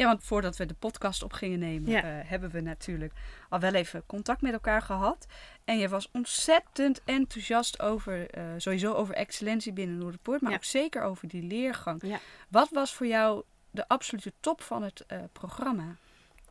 Ja, 0.00 0.06
want 0.06 0.24
voordat 0.24 0.56
we 0.56 0.66
de 0.66 0.74
podcast 0.74 1.22
op 1.22 1.32
gingen 1.32 1.58
nemen, 1.58 1.90
ja. 1.90 2.04
uh, 2.04 2.28
hebben 2.28 2.50
we 2.50 2.60
natuurlijk 2.60 3.12
al 3.48 3.58
wel 3.58 3.74
even 3.74 4.06
contact 4.06 4.40
met 4.40 4.52
elkaar 4.52 4.82
gehad. 4.82 5.26
En 5.64 5.78
je 5.78 5.88
was 5.88 6.08
ontzettend 6.12 7.00
enthousiast 7.04 7.80
over, 7.80 8.38
uh, 8.38 8.44
sowieso 8.56 8.92
over 8.92 9.14
excellentie 9.14 9.72
binnen 9.72 9.98
Noorderpoort, 9.98 10.40
maar 10.40 10.50
ja. 10.50 10.56
ook 10.56 10.64
zeker 10.64 11.02
over 11.02 11.28
die 11.28 11.42
leergang. 11.42 12.02
Ja. 12.06 12.20
Wat 12.48 12.68
was 12.70 12.94
voor 12.94 13.06
jou 13.06 13.42
de 13.70 13.88
absolute 13.88 14.32
top 14.40 14.62
van 14.62 14.82
het 14.82 15.04
uh, 15.08 15.18
programma? 15.32 15.96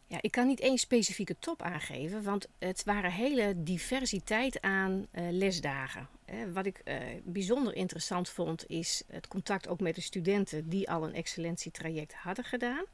Ja, 0.08 0.18
ik 0.22 0.32
kan 0.32 0.48
niet 0.48 0.60
één 0.60 0.78
specifieke 0.78 1.36
top 1.40 1.62
aangeven, 1.62 2.24
want 2.24 2.48
het 2.60 2.84
waren 2.84 3.12
hele 3.12 3.54
diversiteit 3.64 4.62
aan 4.62 5.08
lesdagen. 5.12 6.08
Wat 6.54 6.66
ik 6.66 6.84
bijzonder 7.24 7.76
interessant 7.76 8.30
vond, 8.30 8.70
is 8.70 9.04
het 9.12 9.28
contact 9.28 9.68
ook 9.68 9.80
met 9.80 9.96
de 9.96 10.02
studenten 10.02 10.70
die 10.70 10.90
al 10.90 11.04
een 11.04 11.14
excellentietraject 11.14 12.14
hadden 12.14 12.46
gedaan. 12.46 12.86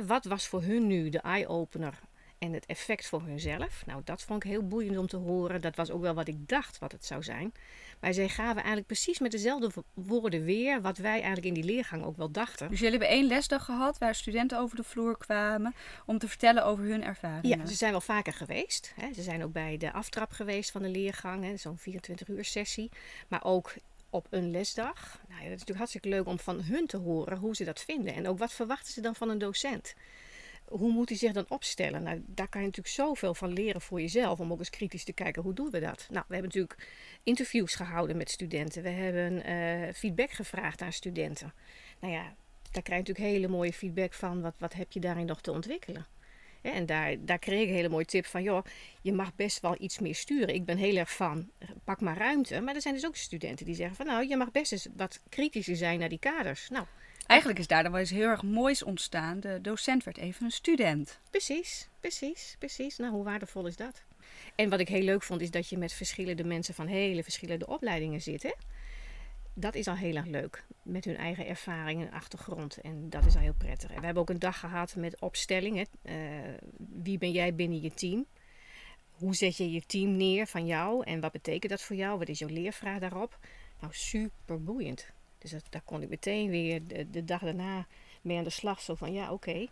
Wat 0.00 0.24
was 0.24 0.46
voor 0.46 0.62
hun 0.62 0.86
nu 0.86 1.08
de 1.08 1.20
eye-opener 1.20 2.00
en 2.38 2.52
het 2.52 2.66
effect 2.66 3.06
voor 3.06 3.22
hunzelf? 3.22 3.86
Nou, 3.86 4.00
dat 4.04 4.22
vond 4.22 4.44
ik 4.44 4.50
heel 4.50 4.66
boeiend 4.66 4.98
om 4.98 5.06
te 5.06 5.16
horen. 5.16 5.60
Dat 5.60 5.76
was 5.76 5.90
ook 5.90 6.00
wel 6.00 6.14
wat 6.14 6.28
ik 6.28 6.48
dacht 6.48 6.78
wat 6.78 6.92
het 6.92 7.04
zou 7.04 7.22
zijn. 7.22 7.52
Maar 8.00 8.14
zij 8.14 8.28
gaven 8.28 8.56
eigenlijk 8.56 8.86
precies 8.86 9.18
met 9.18 9.30
dezelfde 9.30 9.70
woorden 9.94 10.44
weer 10.44 10.80
wat 10.80 10.98
wij 10.98 11.12
eigenlijk 11.12 11.44
in 11.44 11.54
die 11.54 11.64
leergang 11.64 12.04
ook 12.04 12.16
wel 12.16 12.30
dachten. 12.30 12.68
Dus 12.68 12.78
jullie 12.80 12.98
hebben 12.98 13.16
één 13.16 13.26
lesdag 13.26 13.64
gehad 13.64 13.98
waar 13.98 14.14
studenten 14.14 14.58
over 14.58 14.76
de 14.76 14.84
vloer 14.84 15.16
kwamen 15.16 15.74
om 16.06 16.18
te 16.18 16.28
vertellen 16.28 16.64
over 16.64 16.84
hun 16.84 17.04
ervaringen? 17.04 17.58
Ja, 17.58 17.66
ze 17.66 17.74
zijn 17.74 17.90
wel 17.90 18.00
vaker 18.00 18.32
geweest. 18.32 18.92
Hè. 19.00 19.12
Ze 19.12 19.22
zijn 19.22 19.44
ook 19.44 19.52
bij 19.52 19.76
de 19.76 19.92
aftrap 19.92 20.30
geweest 20.32 20.70
van 20.70 20.82
de 20.82 20.88
leergang, 20.88 21.60
zo'n 21.60 21.78
24 21.78 22.28
uur 22.28 22.44
sessie. 22.44 22.90
Maar 23.28 23.44
ook 23.44 23.74
op 24.12 24.26
een 24.30 24.50
lesdag. 24.50 25.20
Nou 25.28 25.40
dat 25.40 25.42
is 25.42 25.50
natuurlijk 25.50 25.78
hartstikke 25.78 26.08
leuk 26.08 26.26
om 26.26 26.38
van 26.38 26.62
hun 26.62 26.86
te 26.86 26.96
horen 26.96 27.38
hoe 27.38 27.56
ze 27.56 27.64
dat 27.64 27.80
vinden. 27.80 28.14
En 28.14 28.28
ook 28.28 28.38
wat 28.38 28.52
verwachten 28.52 28.92
ze 28.92 29.00
dan 29.00 29.14
van 29.14 29.28
een 29.28 29.38
docent? 29.38 29.94
Hoe 30.64 30.92
moet 30.92 31.08
hij 31.08 31.18
zich 31.18 31.32
dan 31.32 31.44
opstellen? 31.48 32.02
Nou, 32.02 32.22
daar 32.26 32.48
kan 32.48 32.60
je 32.60 32.66
natuurlijk 32.66 32.94
zoveel 32.94 33.34
van 33.34 33.52
leren 33.52 33.80
voor 33.80 34.00
jezelf. 34.00 34.40
Om 34.40 34.52
ook 34.52 34.58
eens 34.58 34.70
kritisch 34.70 35.04
te 35.04 35.12
kijken, 35.12 35.42
hoe 35.42 35.54
doen 35.54 35.70
we 35.70 35.80
dat? 35.80 36.06
Nou, 36.10 36.24
we 36.28 36.34
hebben 36.34 36.50
natuurlijk 36.54 36.88
interviews 37.22 37.74
gehouden 37.74 38.16
met 38.16 38.30
studenten. 38.30 38.82
We 38.82 38.88
hebben 38.88 39.50
uh, 39.50 39.92
feedback 39.92 40.30
gevraagd 40.30 40.82
aan 40.82 40.92
studenten. 40.92 41.54
Nou 42.00 42.12
ja, 42.12 42.34
daar 42.70 42.82
krijg 42.82 43.02
je 43.02 43.08
natuurlijk 43.08 43.34
hele 43.34 43.48
mooie 43.48 43.72
feedback 43.72 44.12
van. 44.12 44.40
Wat, 44.40 44.54
wat 44.58 44.72
heb 44.72 44.92
je 44.92 45.00
daarin 45.00 45.26
nog 45.26 45.40
te 45.40 45.52
ontwikkelen? 45.52 46.06
En 46.62 46.86
daar, 46.86 47.16
daar 47.24 47.38
kreeg 47.38 47.62
ik 47.62 47.68
een 47.68 47.74
hele 47.74 47.88
mooie 47.88 48.04
tip 48.04 48.26
van, 48.26 48.42
joh, 48.42 48.64
je 49.00 49.12
mag 49.12 49.34
best 49.34 49.60
wel 49.60 49.76
iets 49.78 49.98
meer 49.98 50.14
sturen. 50.14 50.54
Ik 50.54 50.64
ben 50.64 50.76
heel 50.76 50.96
erg 50.96 51.12
van, 51.12 51.50
pak 51.92 52.00
maar 52.00 52.16
ruimte. 52.16 52.60
Maar 52.60 52.74
er 52.74 52.80
zijn 52.82 52.94
dus 52.94 53.06
ook 53.06 53.16
studenten 53.16 53.66
die 53.66 53.74
zeggen 53.74 53.96
van, 53.96 54.06
nou, 54.06 54.28
je 54.28 54.36
mag 54.36 54.50
best 54.50 54.72
eens 54.72 54.88
wat 54.96 55.20
kritischer 55.28 55.76
zijn 55.76 55.98
naar 55.98 56.08
die 56.08 56.18
kaders. 56.18 56.68
Nou, 56.68 56.86
Eigenlijk 57.26 57.60
is 57.60 57.66
daar 57.66 57.82
dan 57.82 57.92
wel 57.92 58.00
eens 58.00 58.10
heel 58.10 58.28
erg 58.28 58.42
moois 58.42 58.82
ontstaan. 58.82 59.40
De 59.40 59.58
docent 59.60 60.04
werd 60.04 60.16
even 60.16 60.44
een 60.44 60.50
student. 60.50 61.20
Precies, 61.30 61.88
precies, 62.00 62.56
precies. 62.58 62.96
Nou, 62.96 63.12
hoe 63.12 63.24
waardevol 63.24 63.66
is 63.66 63.76
dat? 63.76 64.02
En 64.54 64.70
wat 64.70 64.80
ik 64.80 64.88
heel 64.88 65.02
leuk 65.02 65.22
vond, 65.22 65.40
is 65.40 65.50
dat 65.50 65.68
je 65.68 65.78
met 65.78 65.92
verschillende 65.92 66.44
mensen 66.44 66.74
van 66.74 66.86
hele 66.86 67.22
verschillende 67.22 67.66
opleidingen 67.66 68.20
zit. 68.20 68.42
Hè? 68.42 68.52
dat 69.54 69.74
is 69.74 69.88
al 69.88 69.96
heel 69.96 70.16
erg 70.16 70.26
leuk. 70.26 70.64
Met 70.82 71.04
hun 71.04 71.16
eigen 71.16 71.46
ervaring 71.46 72.02
en 72.02 72.12
achtergrond. 72.12 72.80
En 72.80 73.10
dat 73.10 73.26
is 73.26 73.34
al 73.34 73.40
heel 73.40 73.54
prettig. 73.58 73.90
En 73.90 73.98
we 73.98 74.04
hebben 74.04 74.22
ook 74.22 74.30
een 74.30 74.38
dag 74.38 74.58
gehad 74.58 74.96
met 74.96 75.20
opstellingen. 75.20 75.86
Uh, 76.02 76.14
wie 76.76 77.18
ben 77.18 77.30
jij 77.30 77.54
binnen 77.54 77.80
je 77.80 77.94
team? 77.94 78.26
Hoe 79.12 79.34
zet 79.34 79.56
je 79.56 79.72
je 79.72 79.86
team 79.86 80.16
neer 80.16 80.46
van 80.46 80.66
jou? 80.66 81.04
En 81.04 81.20
wat 81.20 81.32
betekent 81.32 81.70
dat 81.70 81.82
voor 81.82 81.96
jou? 81.96 82.18
Wat 82.18 82.28
is 82.28 82.38
jouw 82.38 82.48
leervraag 82.48 82.98
daarop? 82.98 83.38
Nou, 83.80 83.92
super 83.94 84.62
boeiend. 84.62 85.06
Dus 85.38 85.50
dat, 85.50 85.64
daar 85.70 85.82
kon 85.84 86.02
ik 86.02 86.08
meteen 86.08 86.50
weer 86.50 86.86
de, 87.10 87.24
dag 87.24 87.40
daarna 87.40 87.86
mee 88.22 88.38
aan 88.38 88.44
de 88.44 88.50
slag. 88.50 88.80
Zo 88.80 88.94
van, 88.94 89.12
ja, 89.12 89.32
oké. 89.32 89.66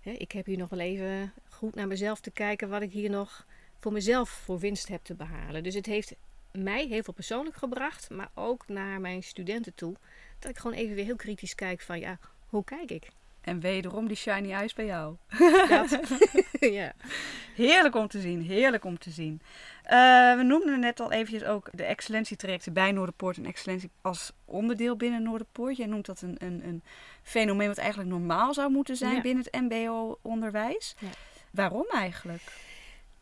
Ik 0.00 0.32
heb 0.32 0.46
hier 0.46 0.58
nog 0.58 0.68
wel 0.68 0.78
even 0.78 1.32
goed 1.48 1.74
naar 1.74 1.86
mezelf 1.86 2.20
te 2.20 2.30
kijken... 2.30 2.68
wat 2.68 2.82
ik 2.82 2.92
hier 2.92 3.10
nog 3.10 3.46
voor 3.78 3.92
mezelf 3.92 4.28
voor 4.28 4.58
winst 4.58 4.88
heb 4.88 5.04
te 5.04 5.14
behalen. 5.14 5.62
Dus 5.62 5.74
het 5.74 5.86
heeft 5.86 6.14
mij 6.52 6.86
heel 6.86 7.02
veel 7.02 7.14
persoonlijk 7.14 7.56
gebracht, 7.56 8.10
maar 8.10 8.30
ook 8.34 8.68
naar 8.68 9.00
mijn 9.00 9.22
studenten 9.22 9.74
toe. 9.74 9.96
Dat 10.38 10.50
ik 10.50 10.58
gewoon 10.58 10.76
even 10.76 10.94
weer 10.94 11.04
heel 11.04 11.16
kritisch 11.16 11.54
kijk 11.54 11.80
van 11.80 11.98
ja, 11.98 12.18
hoe 12.46 12.64
kijk 12.64 12.90
ik? 12.90 13.08
En 13.40 13.60
wederom 13.60 14.08
die 14.08 14.16
shiny 14.16 14.52
eyes 14.52 14.72
bij 14.72 14.86
jou. 14.86 15.16
Dat. 15.68 15.98
ja. 16.78 16.92
Heerlijk 17.54 17.94
om 17.94 18.08
te 18.08 18.20
zien, 18.20 18.42
heerlijk 18.42 18.84
om 18.84 18.98
te 18.98 19.10
zien. 19.10 19.40
Uh, 19.84 20.36
we 20.36 20.42
noemden 20.42 20.80
net 20.80 21.00
al 21.00 21.12
eventjes 21.12 21.44
ook 21.44 21.68
de 21.72 21.84
excellentietrajecten 21.84 22.72
bij 22.72 22.92
Noorderpoort 22.92 23.36
en 23.36 23.46
excellentie 23.46 23.90
als 24.00 24.32
onderdeel 24.44 24.96
binnen 24.96 25.22
Noorderpoort. 25.22 25.76
Jij 25.76 25.86
noemt 25.86 26.06
dat 26.06 26.20
een, 26.22 26.36
een, 26.38 26.60
een 26.64 26.82
fenomeen 27.22 27.68
wat 27.68 27.78
eigenlijk 27.78 28.10
normaal 28.10 28.54
zou 28.54 28.70
moeten 28.70 28.96
zijn 28.96 29.14
ja. 29.14 29.20
binnen 29.20 29.44
het 29.50 29.60
mbo-onderwijs. 29.62 30.94
Ja. 30.98 31.08
Waarom 31.50 31.86
eigenlijk? 31.92 32.42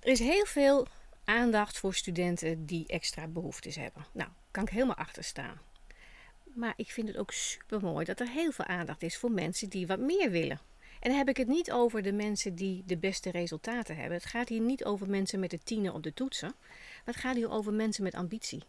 Er 0.01 0.11
is 0.11 0.19
heel 0.19 0.45
veel 0.45 0.87
aandacht 1.25 1.79
voor 1.79 1.95
studenten 1.95 2.67
die 2.67 2.87
extra 2.87 3.27
behoeftes 3.27 3.77
hebben. 3.77 4.07
Nou, 4.13 4.29
kan 4.51 4.63
ik 4.63 4.71
helemaal 4.71 4.97
achter 4.97 5.25
staan. 5.25 5.61
Maar 6.59 6.73
ik 6.77 6.91
vind 6.91 7.09
het 7.09 7.17
ook 7.17 7.31
super 7.31 7.81
mooi 7.81 8.05
dat 8.05 8.21
er 8.21 8.29
heel 8.29 8.53
veel 8.53 8.65
aandacht 8.65 9.03
is 9.03 9.17
voor 9.17 9.31
mensen 9.31 9.69
die 9.69 9.87
wat 9.87 9.99
meer 9.99 10.31
willen. 10.31 10.61
En 11.01 11.09
dan 11.09 11.19
heb 11.19 11.29
ik 11.29 11.37
het 11.37 11.49
niet 11.49 11.73
over 11.73 12.03
de 12.03 12.13
mensen 12.13 12.55
die 12.55 12.83
de 12.87 12.97
beste 12.97 13.31
resultaten 13.31 13.97
hebben. 13.97 14.19
Het 14.19 14.27
gaat 14.27 14.49
hier 14.49 14.61
niet 14.61 14.85
over 14.85 15.11
mensen 15.11 15.41
met 15.41 15.51
de 15.51 15.59
tiener 15.59 15.93
op 15.95 16.03
de 16.03 16.15
toetsen. 16.15 16.55
Maar 16.59 17.15
het 17.15 17.17
gaat 17.17 17.37
hier 17.37 17.51
over 17.51 17.73
mensen 17.73 18.03
met 18.03 18.15
ambitie. 18.15 18.63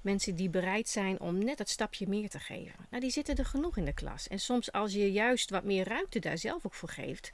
Mensen 0.00 0.34
die 0.34 0.48
bereid 0.48 0.88
zijn 0.88 1.20
om 1.20 1.44
net 1.44 1.58
dat 1.58 1.68
stapje 1.68 2.08
meer 2.08 2.28
te 2.28 2.38
geven. 2.38 2.86
Nou, 2.90 3.02
die 3.02 3.10
zitten 3.10 3.36
er 3.36 3.44
genoeg 3.44 3.76
in 3.76 3.84
de 3.84 3.94
klas. 3.94 4.28
En 4.28 4.40
soms 4.40 4.72
als 4.72 4.92
je 4.92 5.12
juist 5.12 5.50
wat 5.50 5.64
meer 5.64 5.88
ruimte 5.88 6.18
daar 6.18 6.38
zelf 6.38 6.66
ook 6.66 6.74
voor 6.74 6.88
geeft, 6.88 7.30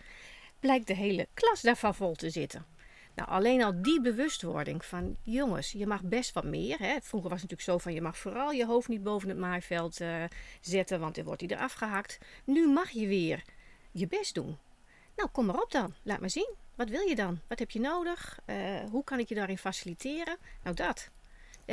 blijkt 0.61 0.87
de 0.87 0.95
hele 0.95 1.29
klas 1.35 1.61
daarvan 1.61 1.95
vol 1.95 2.15
te 2.15 2.31
zitten. 2.31 2.67
Nou, 3.14 3.29
alleen 3.29 3.62
al 3.62 3.83
die 3.83 4.01
bewustwording 4.01 4.85
van 4.85 5.16
jongens, 5.23 5.73
je 5.73 5.87
mag 5.87 6.03
best 6.03 6.33
wat 6.33 6.44
meer. 6.44 6.79
Hè. 6.79 6.96
Vroeger 7.01 7.31
was 7.31 7.40
het 7.40 7.51
natuurlijk 7.51 7.79
zo 7.79 7.79
van 7.79 7.92
je 7.92 8.03
mag 8.03 8.18
vooral 8.18 8.51
je 8.51 8.66
hoofd 8.66 8.88
niet 8.88 9.03
boven 9.03 9.29
het 9.29 9.38
maaiveld 9.38 10.01
uh, 10.01 10.25
zetten, 10.61 11.01
want 11.01 11.14
dan 11.14 11.25
wordt 11.25 11.40
hij 11.40 11.51
eraf 11.51 11.73
gehakt. 11.73 12.18
Nu 12.44 12.68
mag 12.68 12.90
je 12.90 13.07
weer 13.07 13.42
je 13.90 14.07
best 14.07 14.35
doen. 14.35 14.59
Nou, 15.16 15.29
kom 15.31 15.46
maar 15.46 15.61
op 15.61 15.70
dan. 15.70 15.94
Laat 16.03 16.20
maar 16.20 16.31
zien. 16.31 16.55
Wat 16.75 16.88
wil 16.88 17.09
je 17.09 17.14
dan? 17.14 17.40
Wat 17.49 17.59
heb 17.59 17.70
je 17.70 17.81
nodig? 17.81 18.38
Uh, 18.46 18.57
hoe 18.90 19.05
kan 19.05 19.18
ik 19.18 19.29
je 19.29 19.35
daarin 19.35 19.59
faciliteren? 19.59 20.37
Nou, 20.62 20.77
dat. 20.77 21.11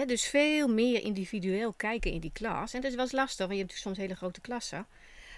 Dus 0.05 0.27
veel 0.27 0.67
meer 0.67 1.01
individueel 1.01 1.73
kijken 1.73 2.11
in 2.11 2.19
die 2.19 2.31
klas. 2.33 2.73
En 2.73 2.81
dat 2.81 2.89
is 2.91 2.97
wel 2.97 3.07
lastig, 3.11 3.45
want 3.45 3.59
je 3.59 3.65
hebt 3.65 3.77
soms 3.77 3.97
hele 3.97 4.15
grote 4.15 4.41
klassen. 4.41 4.87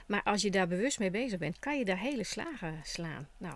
Maar 0.07 0.23
als 0.23 0.41
je 0.41 0.51
daar 0.51 0.67
bewust 0.67 0.99
mee 0.99 1.11
bezig 1.11 1.39
bent, 1.39 1.59
kan 1.59 1.77
je 1.77 1.85
daar 1.85 1.99
hele 1.99 2.23
slagen 2.23 2.79
slaan. 2.83 3.27
Nou, 3.37 3.55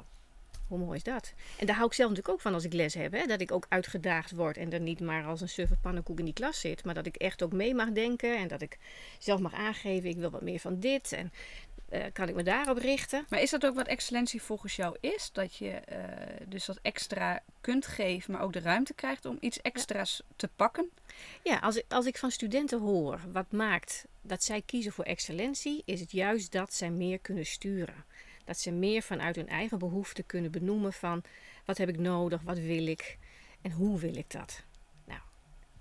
hoe 0.78 0.86
mooi 0.86 0.98
is 0.98 1.04
dat? 1.04 1.34
En 1.60 1.66
daar 1.66 1.76
hou 1.76 1.88
ik 1.88 1.94
zelf 1.94 2.10
natuurlijk 2.10 2.36
ook 2.36 2.42
van 2.42 2.54
als 2.54 2.64
ik 2.64 2.74
les 2.74 2.94
heb. 2.94 3.12
Hè? 3.12 3.26
Dat 3.26 3.42
ik 3.42 3.52
ook 3.52 3.66
uitgedaagd 3.70 4.32
word 4.32 4.58
en 4.58 4.74
er 4.74 4.80
niet 4.80 5.00
maar 5.00 5.26
als 5.26 5.42
een 5.42 5.50
suffe 5.50 5.76
pannenkoek 5.82 6.20
in 6.20 6.26
die 6.26 6.34
klas 6.34 6.60
zit. 6.60 6.86
Maar 6.86 6.94
dat 6.94 7.06
ik 7.06 7.16
echt 7.16 7.44
ook 7.44 7.54
mee 7.54 7.76
mag 7.76 7.92
denken 7.92 8.38
en 8.38 8.48
dat 8.48 8.62
ik 8.62 8.78
zelf 9.20 9.40
mag 9.40 9.54
aangeven, 9.54 10.10
ik 10.10 10.18
wil 10.18 10.30
wat 10.30 10.42
meer 10.42 10.60
van 10.60 10.80
dit. 10.80 11.12
En 11.12 11.32
uh, 11.94 12.04
kan 12.14 12.30
ik 12.30 12.36
me 12.36 12.44
daarop 12.44 12.78
richten. 12.78 13.26
Maar 13.30 13.42
is 13.42 13.50
dat 13.50 13.66
ook 13.66 13.76
wat 13.76 13.88
excellentie 13.88 14.42
volgens 14.42 14.76
jou 14.76 14.98
is? 15.00 15.30
Dat 15.34 15.56
je 15.56 15.82
uh, 15.92 15.98
dus 16.48 16.66
dat 16.66 16.80
extra 16.82 17.44
kunt 17.62 17.86
geven, 17.86 18.32
maar 18.32 18.42
ook 18.42 18.54
de 18.54 18.60
ruimte 18.60 18.94
krijgt 18.94 19.26
om 19.26 19.38
iets 19.40 19.62
extra's 19.62 20.22
ja. 20.28 20.34
te 20.36 20.50
pakken? 20.56 20.90
Ja, 21.44 21.58
als 21.58 21.76
ik, 21.76 21.86
als 21.90 22.06
ik 22.06 22.18
van 22.18 22.32
studenten 22.32 22.80
hoor 22.80 23.20
wat 23.32 23.52
maakt 23.52 24.06
dat 24.22 24.44
zij 24.44 24.62
kiezen 24.62 24.92
voor 24.92 25.04
excellentie, 25.04 25.82
is 25.86 26.00
het 26.00 26.12
juist 26.12 26.52
dat 26.52 26.74
zij 26.74 26.90
meer 26.90 27.20
kunnen 27.20 27.46
sturen. 27.46 28.06
Dat 28.44 28.60
ze 28.60 28.72
meer 28.72 29.02
vanuit 29.02 29.36
hun 29.36 29.48
eigen 29.48 29.80
behoeften 29.80 30.26
kunnen 30.26 30.52
benoemen 30.52 30.94
van 30.94 31.24
wat 31.66 31.78
heb 31.78 31.90
ik 31.90 31.98
nodig, 31.98 32.42
wat 32.42 32.58
wil 32.58 32.88
ik 32.88 33.18
en 33.62 33.72
hoe 33.72 34.00
wil 34.00 34.16
ik 34.16 34.32
dat. 34.32 34.64
Nou, 35.06 35.22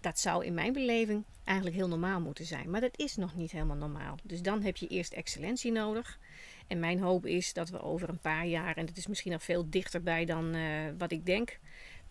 Dat 0.00 0.18
zou 0.18 0.44
in 0.44 0.54
mijn 0.54 0.72
beleving 0.72 1.24
eigenlijk 1.44 1.76
heel 1.76 1.88
normaal 1.88 2.20
moeten 2.20 2.44
zijn. 2.44 2.70
Maar 2.70 2.80
dat 2.80 2.98
is 2.98 3.16
nog 3.16 3.34
niet 3.34 3.50
helemaal 3.50 3.76
normaal. 3.76 4.16
Dus 4.22 4.42
dan 4.42 4.62
heb 4.62 4.76
je 4.76 4.86
eerst 4.86 5.12
excellentie 5.12 5.72
nodig. 5.72 6.18
En 6.66 6.80
mijn 6.80 7.00
hoop 7.00 7.26
is 7.26 7.52
dat 7.52 7.68
we 7.68 7.80
over 7.82 8.08
een 8.08 8.18
paar 8.18 8.46
jaar, 8.46 8.76
en 8.76 8.86
het 8.86 8.96
is 8.96 9.06
misschien 9.06 9.32
nog 9.32 9.42
veel 9.42 9.70
dichterbij 9.70 10.24
dan 10.24 10.54
uh, 10.54 10.90
wat 10.98 11.12
ik 11.12 11.26
denk, 11.26 11.58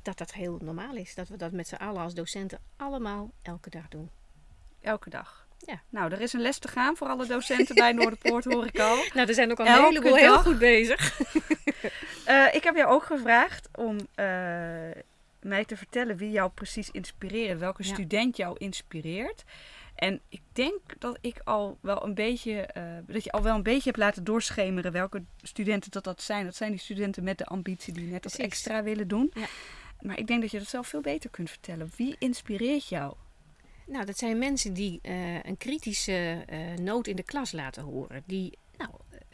dat 0.01 0.17
dat 0.17 0.33
heel 0.33 0.57
normaal 0.61 0.95
is. 0.95 1.15
Dat 1.15 1.27
we 1.27 1.37
dat 1.37 1.51
met 1.51 1.67
z'n 1.67 1.75
allen 1.75 2.01
als 2.01 2.13
docenten 2.13 2.59
allemaal 2.75 3.31
elke 3.41 3.69
dag 3.69 3.87
doen. 3.87 4.09
Elke 4.81 5.09
dag. 5.09 5.40
Ja. 5.65 5.81
Nou, 5.89 6.11
er 6.11 6.21
is 6.21 6.33
een 6.33 6.41
les 6.41 6.57
te 6.57 6.67
gaan 6.67 6.97
voor 6.97 7.07
alle 7.07 7.25
docenten 7.25 7.75
bij 7.75 7.91
Noorderpoort, 7.91 8.45
hoor 8.45 8.65
ik 8.65 8.79
al. 8.79 8.95
Nou, 9.13 9.27
er 9.27 9.33
zijn 9.33 9.51
ook 9.51 9.59
al 9.59 9.65
een 9.65 9.83
heleboel 9.83 10.15
heel 10.15 10.37
goed 10.37 10.57
bezig. 10.57 11.19
uh, 12.27 12.53
ik 12.57 12.63
heb 12.63 12.75
jou 12.75 12.91
ook 12.91 13.03
gevraagd 13.03 13.69
om 13.75 13.95
uh, 13.95 14.05
mij 15.41 15.65
te 15.65 15.77
vertellen 15.77 16.17
wie 16.17 16.31
jou 16.31 16.51
precies 16.51 16.91
inspireert. 16.91 17.59
Welke 17.59 17.83
ja. 17.83 17.93
student 17.93 18.37
jou 18.37 18.55
inspireert. 18.57 19.43
En 19.95 20.21
ik 20.29 20.41
denk 20.53 20.79
dat 20.97 21.17
ik 21.21 21.41
al 21.43 21.77
wel 21.81 22.05
een 22.05 22.13
beetje, 22.13 22.69
uh, 22.77 22.83
dat 23.07 23.23
je 23.23 23.31
al 23.31 23.41
wel 23.41 23.55
een 23.55 23.63
beetje 23.63 23.89
hebt 23.89 23.97
laten 23.97 24.23
doorschemeren 24.23 24.91
welke 24.91 25.23
studenten 25.41 25.91
dat, 25.91 26.03
dat 26.03 26.21
zijn. 26.21 26.45
Dat 26.45 26.55
zijn 26.55 26.71
die 26.71 26.79
studenten 26.79 27.23
met 27.23 27.37
de 27.37 27.45
ambitie 27.45 27.93
die 27.93 28.07
net 28.07 28.23
wat 28.23 28.35
extra 28.35 28.83
willen 28.83 29.07
doen. 29.07 29.31
Ja. 29.33 29.45
Maar 29.99 30.19
ik 30.19 30.27
denk 30.27 30.41
dat 30.41 30.51
je 30.51 30.57
dat 30.57 30.67
zelf 30.67 30.87
veel 30.87 31.01
beter 31.01 31.29
kunt 31.29 31.49
vertellen. 31.49 31.91
Wie 31.95 32.15
inspireert 32.19 32.87
jou? 32.87 33.13
Nou, 33.87 34.05
dat 34.05 34.17
zijn 34.17 34.37
mensen 34.37 34.73
die 34.73 34.99
uh, 35.03 35.43
een 35.43 35.57
kritische 35.57 36.45
uh, 36.49 36.73
noot 36.73 37.07
in 37.07 37.15
de 37.15 37.23
klas 37.23 37.51
laten 37.51 37.83
horen. 37.83 38.23
Die 38.25 38.57
nou, 38.77 38.91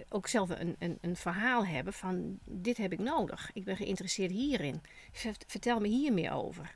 ook 0.09 0.27
zelf 0.27 0.49
een, 0.49 0.75
een, 0.79 0.97
een, 1.01 1.15
verhaal 1.15 1.65
hebben 1.65 1.93
van 1.93 2.39
dit 2.45 2.77
heb 2.77 2.91
ik 2.91 2.99
nodig. 2.99 3.49
Ik 3.53 3.63
ben 3.63 3.77
geïnteresseerd 3.77 4.31
hierin. 4.31 4.81
Vertel 5.47 5.79
me 5.79 5.87
hier 5.87 6.13
meer 6.13 6.31
over. 6.31 6.75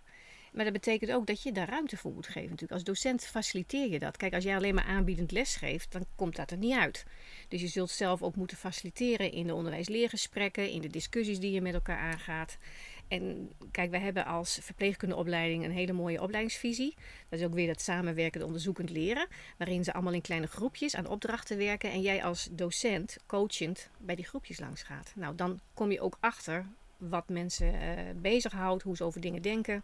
Maar 0.51 0.63
dat 0.63 0.73
betekent 0.73 1.11
ook 1.11 1.27
dat 1.27 1.43
je 1.43 1.51
daar 1.51 1.69
ruimte 1.69 1.97
voor 1.97 2.11
moet 2.11 2.27
geven 2.27 2.49
natuurlijk. 2.49 2.71
Als 2.71 2.83
docent 2.83 3.25
faciliteer 3.25 3.89
je 3.89 3.99
dat. 3.99 4.17
Kijk, 4.17 4.33
als 4.33 4.43
jij 4.43 4.55
alleen 4.55 4.75
maar 4.75 4.83
aanbiedend 4.83 5.31
les 5.31 5.55
geeft, 5.55 5.91
dan 5.91 6.05
komt 6.15 6.35
dat 6.35 6.51
er 6.51 6.57
niet 6.57 6.77
uit. 6.77 7.05
Dus 7.47 7.61
je 7.61 7.67
zult 7.67 7.89
zelf 7.89 8.21
ook 8.21 8.35
moeten 8.35 8.57
faciliteren 8.57 9.31
in 9.31 9.47
de 9.47 9.53
onderwijs-leergesprekken, 9.53 10.69
in 10.69 10.81
de 10.81 10.87
discussies 10.87 11.39
die 11.39 11.51
je 11.51 11.61
met 11.61 11.73
elkaar 11.73 11.97
aangaat. 11.97 12.57
En 13.07 13.51
kijk, 13.71 13.91
wij 13.91 13.99
hebben 13.99 14.25
als 14.25 14.59
verpleegkundeopleiding 14.61 15.63
een 15.63 15.71
hele 15.71 15.93
mooie 15.93 16.21
opleidingsvisie. 16.21 16.95
Dat 17.29 17.39
is 17.39 17.45
ook 17.45 17.53
weer 17.53 17.67
dat 17.67 17.81
samenwerkend 17.81 18.43
onderzoekend 18.43 18.89
leren. 18.89 19.27
Waarin 19.57 19.83
ze 19.83 19.93
allemaal 19.93 20.13
in 20.13 20.21
kleine 20.21 20.47
groepjes 20.47 20.95
aan 20.95 21.07
opdrachten 21.07 21.57
werken. 21.57 21.91
En 21.91 22.01
jij 22.01 22.23
als 22.23 22.49
docent, 22.51 23.17
coachend, 23.25 23.89
bij 23.97 24.15
die 24.15 24.25
groepjes 24.25 24.59
langs 24.59 24.83
gaat. 24.83 25.11
Nou, 25.15 25.35
dan 25.35 25.59
kom 25.73 25.91
je 25.91 26.01
ook 26.01 26.17
achter 26.19 26.65
wat 26.97 27.29
mensen 27.29 27.73
uh, 27.73 27.81
bezighoudt, 28.15 28.83
hoe 28.83 28.95
ze 28.95 29.03
over 29.03 29.21
dingen 29.21 29.41
denken. 29.41 29.83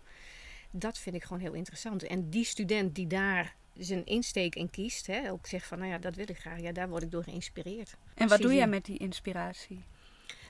Dat 0.72 0.98
vind 0.98 1.16
ik 1.16 1.24
gewoon 1.24 1.42
heel 1.42 1.54
interessant. 1.54 2.04
En 2.04 2.30
die 2.30 2.46
student 2.46 2.96
die 2.96 3.08
daar 3.08 3.56
zijn 3.74 4.06
insteek 4.06 4.56
in 4.56 4.70
kiest, 4.70 5.08
hè, 5.08 5.32
ook 5.32 5.48
zegt 5.48 5.68
van, 5.68 5.80
nou 5.80 5.92
ja, 5.92 5.98
dat 5.98 6.16
wil 6.16 6.30
ik 6.30 6.38
graag. 6.38 6.62
Ja, 6.62 6.72
daar 6.72 6.90
word 6.90 7.04
ik 7.04 7.12
door 7.12 7.24
geïnspireerd. 7.24 7.96
En 8.16 8.28
wat 8.28 8.42
doe 8.42 8.54
jij 8.54 8.68
met 8.68 8.86
die 8.86 8.98
inspiratie? 8.98 9.84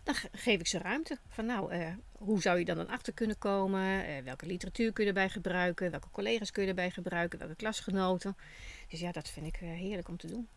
Dan 0.04 0.16
geef 0.32 0.60
ik 0.60 0.68
ze 0.68 0.78
ruimte. 0.78 1.18
Van 1.28 1.46
nou, 1.46 1.76
uh, 1.76 1.88
hoe 2.12 2.42
zou 2.42 2.60
je 2.60 2.66
dan 2.66 2.76
dan 2.76 2.88
achter 2.88 3.14
kunnen 3.14 3.38
komen? 3.38 4.10
Uh, 4.10 4.18
welke 4.24 4.46
literatuur 4.46 4.94
kun 4.94 5.04
je 5.04 5.10
erbij 5.10 5.30
gebruiken? 5.30 5.92
Welke 5.92 6.10
collega's 6.12 6.52
kun 6.52 6.64
je 6.64 6.70
erbij 6.70 6.92
gebruiken? 6.92 7.40
Welke 7.40 7.56
klasgenoten? 7.56 8.38
Dus 8.90 9.00
ja, 9.00 9.12
dat 9.12 9.30
vind 9.30 9.46
ik 9.46 9.62
uh, 9.62 9.70
heerlijk 9.70 10.08
om 10.08 10.18
te 10.18 10.28
doen. 10.28 10.48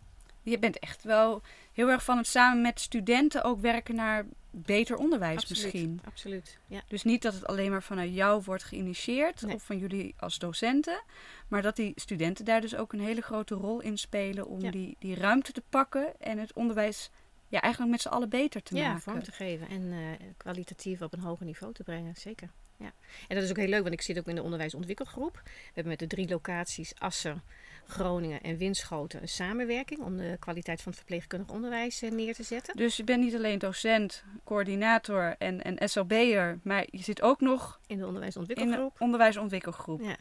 Je 0.43 0.59
bent 0.59 0.79
echt 0.79 1.03
wel 1.03 1.43
heel 1.73 1.89
erg 1.89 2.05
van 2.05 2.17
het 2.17 2.27
samen 2.27 2.63
met 2.63 2.81
studenten 2.81 3.45
ook 3.45 3.61
werken 3.61 3.95
naar 3.95 4.27
beter 4.51 4.97
onderwijs 4.97 5.37
absoluut, 5.37 5.63
misschien. 5.63 6.01
Absoluut, 6.05 6.59
ja. 6.67 6.83
Dus 6.89 7.03
niet 7.03 7.23
dat 7.23 7.35
het 7.35 7.47
alleen 7.47 7.71
maar 7.71 7.83
vanuit 7.83 8.15
jou 8.15 8.43
wordt 8.45 8.65
geïnitieerd 8.65 9.43
nee. 9.43 9.55
of 9.55 9.63
van 9.63 9.79
jullie 9.79 10.15
als 10.19 10.39
docenten, 10.39 11.03
maar 11.49 11.63
dat 11.63 11.77
die 11.77 11.93
studenten 11.95 12.45
daar 12.45 12.61
dus 12.61 12.75
ook 12.75 12.93
een 12.93 13.01
hele 13.01 13.21
grote 13.21 13.55
rol 13.55 13.81
in 13.81 13.99
spelen 13.99 14.47
om 14.47 14.61
ja. 14.61 14.71
die, 14.71 14.97
die 14.99 15.15
ruimte 15.15 15.53
te 15.53 15.63
pakken 15.69 16.21
en 16.21 16.39
het 16.39 16.53
onderwijs 16.53 17.11
ja, 17.49 17.61
eigenlijk 17.61 17.93
met 17.93 18.01
z'n 18.01 18.09
allen 18.09 18.29
beter 18.29 18.63
te 18.63 18.75
ja, 18.77 18.87
maken. 18.87 19.03
vorm 19.03 19.23
te 19.23 19.33
geven 19.33 19.69
en 19.69 19.83
uh, 19.83 20.07
kwalitatief 20.37 21.03
op 21.03 21.13
een 21.13 21.21
hoger 21.21 21.47
niveau 21.47 21.73
te 21.73 21.83
brengen, 21.83 22.15
zeker. 22.17 22.51
Ja. 22.81 22.93
En 23.29 23.35
dat 23.35 23.45
is 23.45 23.51
ook 23.51 23.57
heel 23.57 23.69
leuk, 23.69 23.83
want 23.83 23.95
ik 23.95 24.03
zit 24.03 24.19
ook 24.19 24.27
in 24.27 24.35
de 24.35 24.43
onderwijsontwikkelgroep. 24.43 25.41
We 25.45 25.51
hebben 25.65 25.93
met 25.93 25.99
de 25.99 26.07
drie 26.07 26.29
locaties 26.29 26.93
Assen, 26.99 27.43
Groningen 27.87 28.41
en 28.41 28.57
Winschoten 28.57 29.23
een 29.23 29.29
samenwerking 29.29 30.01
om 30.01 30.17
de 30.17 30.37
kwaliteit 30.39 30.83
van 30.83 30.93
het 30.93 31.01
verpleegkundig 31.01 31.49
onderwijs 31.49 32.03
uh, 32.03 32.11
neer 32.11 32.35
te 32.35 32.43
zetten. 32.43 32.77
Dus 32.77 32.97
je 32.97 33.05
bent 33.05 33.23
niet 33.23 33.35
alleen 33.35 33.59
docent, 33.59 34.25
coördinator 34.45 35.35
en, 35.39 35.63
en 35.63 35.89
SLB'er, 35.89 36.59
maar 36.63 36.87
je 36.91 37.03
zit 37.03 37.23
ook 37.23 37.41
nog 37.41 37.81
in 37.87 37.99
de 37.99 38.07
onderwijsontwikkelgroep. 38.07 38.91
In 38.91 38.97
de 38.99 39.05
onderwijsontwikkelgroep. 39.05 40.01
Ja. 40.01 40.17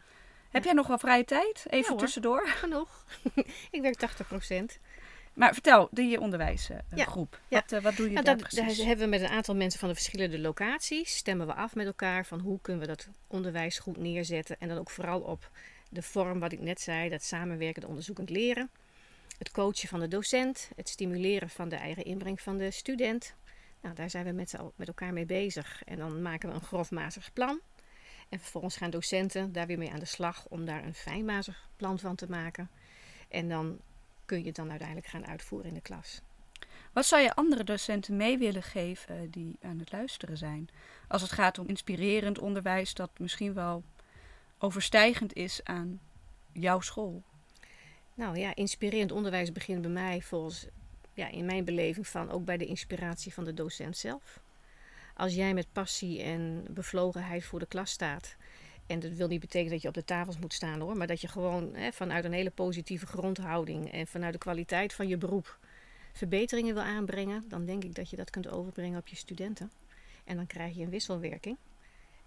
Heb 0.49 0.63
jij 0.63 0.73
nog 0.73 0.87
wel 0.87 0.97
vrije 0.97 1.25
tijd? 1.25 1.65
Even 1.69 1.93
ja, 1.93 1.99
tussendoor. 1.99 2.47
Genoeg. 2.47 3.05
ik 3.71 3.81
werk 3.81 3.95
80 3.95 4.27
procent. 4.27 4.79
Maar 5.33 5.53
vertel, 5.53 5.87
die 5.91 6.19
onderwijsgroep. 6.19 7.39
Ja. 7.47 7.61
Wat, 7.61 7.71
uh, 7.71 7.81
wat 7.81 7.95
doe 7.95 8.05
je 8.07 8.13
nou, 8.13 8.25
daar 8.25 8.37
dat, 8.37 8.47
precies? 8.47 8.77
Daar 8.77 8.87
hebben 8.87 9.05
we 9.05 9.17
met 9.17 9.21
een 9.21 9.35
aantal 9.35 9.55
mensen 9.55 9.79
van 9.79 9.89
de 9.89 9.95
verschillende 9.95 10.39
locaties. 10.39 11.15
Stemmen 11.15 11.47
we 11.47 11.53
af 11.53 11.75
met 11.75 11.85
elkaar 11.85 12.25
van 12.25 12.39
hoe 12.39 12.61
kunnen 12.61 12.81
we 12.81 12.87
dat 12.87 13.07
onderwijs 13.27 13.79
goed 13.79 13.97
neerzetten. 13.97 14.55
En 14.59 14.67
dan 14.67 14.77
ook 14.77 14.89
vooral 14.89 15.21
op 15.21 15.51
de 15.89 16.01
vorm 16.01 16.39
wat 16.39 16.51
ik 16.51 16.59
net 16.59 16.81
zei. 16.81 17.09
Dat 17.09 17.23
samenwerkend 17.23 17.85
onderzoekend 17.85 18.29
leren. 18.29 18.69
Het 19.37 19.51
coachen 19.51 19.89
van 19.89 19.99
de 19.99 20.07
docent. 20.07 20.69
Het 20.75 20.89
stimuleren 20.89 21.49
van 21.49 21.69
de 21.69 21.75
eigen 21.75 22.03
inbreng 22.03 22.41
van 22.41 22.57
de 22.57 22.71
student. 22.71 23.35
Nou, 23.81 23.95
daar 23.95 24.09
zijn 24.09 24.25
we 24.25 24.31
met, 24.31 24.53
met 24.75 24.87
elkaar 24.87 25.13
mee 25.13 25.25
bezig. 25.25 25.81
En 25.85 25.97
dan 25.97 26.21
maken 26.21 26.49
we 26.49 26.55
een 26.55 26.61
grofmazig 26.61 27.33
plan. 27.33 27.59
En 28.29 28.39
vervolgens 28.39 28.77
gaan 28.77 28.89
docenten 28.89 29.51
daar 29.51 29.67
weer 29.67 29.77
mee 29.77 29.91
aan 29.91 29.99
de 29.99 30.05
slag 30.05 30.45
om 30.49 30.65
daar 30.65 30.83
een 30.83 30.93
fijnmazig 30.93 31.69
plan 31.75 31.99
van 31.99 32.15
te 32.15 32.29
maken. 32.29 32.69
En 33.27 33.49
dan 33.49 33.79
kun 34.29 34.39
je 34.39 34.45
het 34.45 34.55
dan 34.55 34.69
uiteindelijk 34.69 35.07
gaan 35.07 35.25
uitvoeren 35.25 35.67
in 35.67 35.73
de 35.73 35.81
klas. 35.81 36.21
Wat 36.93 37.05
zou 37.05 37.21
je 37.21 37.35
andere 37.35 37.63
docenten 37.63 38.15
mee 38.15 38.37
willen 38.37 38.63
geven 38.63 39.31
die 39.31 39.57
aan 39.61 39.79
het 39.79 39.91
luisteren 39.91 40.37
zijn? 40.37 40.69
Als 41.07 41.21
het 41.21 41.31
gaat 41.31 41.57
om 41.57 41.67
inspirerend 41.67 42.39
onderwijs 42.39 42.93
dat 42.93 43.19
misschien 43.19 43.53
wel 43.53 43.83
overstijgend 44.57 45.33
is 45.33 45.63
aan 45.63 45.99
jouw 46.51 46.79
school. 46.79 47.23
Nou 48.13 48.37
ja, 48.37 48.55
inspirerend 48.55 49.11
onderwijs 49.11 49.51
begint 49.51 49.81
bij 49.81 49.91
mij 49.91 50.21
volgens, 50.21 50.67
ja, 51.13 51.27
in 51.27 51.45
mijn 51.45 51.65
beleving 51.65 52.07
van 52.07 52.31
ook 52.31 52.45
bij 52.45 52.57
de 52.57 52.65
inspiratie 52.65 53.33
van 53.33 53.43
de 53.43 53.53
docent 53.53 53.97
zelf. 53.97 54.41
Als 55.15 55.33
jij 55.33 55.53
met 55.53 55.71
passie 55.71 56.21
en 56.21 56.65
bevlogenheid 56.69 57.45
voor 57.45 57.59
de 57.59 57.67
klas 57.67 57.91
staat 57.91 58.35
en 58.89 58.99
dat 58.99 59.11
wil 59.11 59.27
niet 59.27 59.39
betekenen 59.39 59.71
dat 59.71 59.81
je 59.81 59.87
op 59.87 59.93
de 59.93 60.03
tafels 60.03 60.37
moet 60.37 60.53
staan 60.53 60.79
hoor. 60.79 60.97
Maar 60.97 61.07
dat 61.07 61.21
je 61.21 61.27
gewoon 61.27 61.75
hè, 61.75 61.91
vanuit 61.91 62.25
een 62.25 62.33
hele 62.33 62.49
positieve 62.49 63.05
grondhouding 63.05 63.91
en 63.91 64.07
vanuit 64.07 64.33
de 64.33 64.39
kwaliteit 64.39 64.93
van 64.93 65.07
je 65.07 65.17
beroep 65.17 65.57
verbeteringen 66.13 66.73
wil 66.73 66.83
aanbrengen. 66.83 67.43
Dan 67.47 67.65
denk 67.65 67.83
ik 67.83 67.95
dat 67.95 68.09
je 68.09 68.15
dat 68.15 68.29
kunt 68.29 68.49
overbrengen 68.51 68.99
op 68.99 69.07
je 69.07 69.15
studenten. 69.15 69.71
En 70.23 70.35
dan 70.35 70.47
krijg 70.47 70.75
je 70.75 70.83
een 70.83 70.89
wisselwerking. 70.89 71.57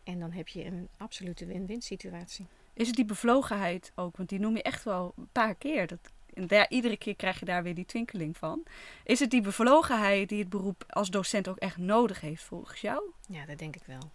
En 0.05 0.19
dan 0.19 0.33
heb 0.33 0.49
je 0.49 0.65
een 0.65 0.89
absolute 0.97 1.47
win-win 1.47 1.83
situatie. 1.83 2.47
Is 2.75 2.87
het 2.87 2.97
die 2.97 3.05
bevlogenheid 3.05 3.93
ook? 3.95 4.17
Want 4.17 4.29
die 4.29 4.41
noem 4.41 4.57
je 4.57 4.63
echt 4.63 4.85
wel 4.85 5.13
een 5.17 5.29
paar 5.33 5.55
keer. 5.55 5.87
Dat, 5.87 5.99
en 6.35 6.47
daar, 6.47 6.71
iedere 6.71 6.97
keer 6.97 7.17
krijg 7.17 7.39
je 7.39 7.45
daar 7.45 7.63
weer 7.63 7.75
die 7.75 7.85
twinkeling 7.85 8.37
van. 8.37 8.63
Is 9.05 9.21
het 9.21 9.31
die 9.31 9.41
bevlogenheid 9.41 10.29
die 10.29 10.39
het 10.39 10.49
beroep 10.49 10.85
als 10.89 11.11
docent 11.11 11.49
ook 11.49 11.59
echt 11.59 11.77
nodig 11.77 12.21
heeft 12.21 12.43
volgens 12.43 12.81
jou? 12.81 13.03
Ja, 13.29 13.47
dat 13.47 13.59
denk 13.59 13.77
ik 13.77 13.83
wel. 13.87 14.11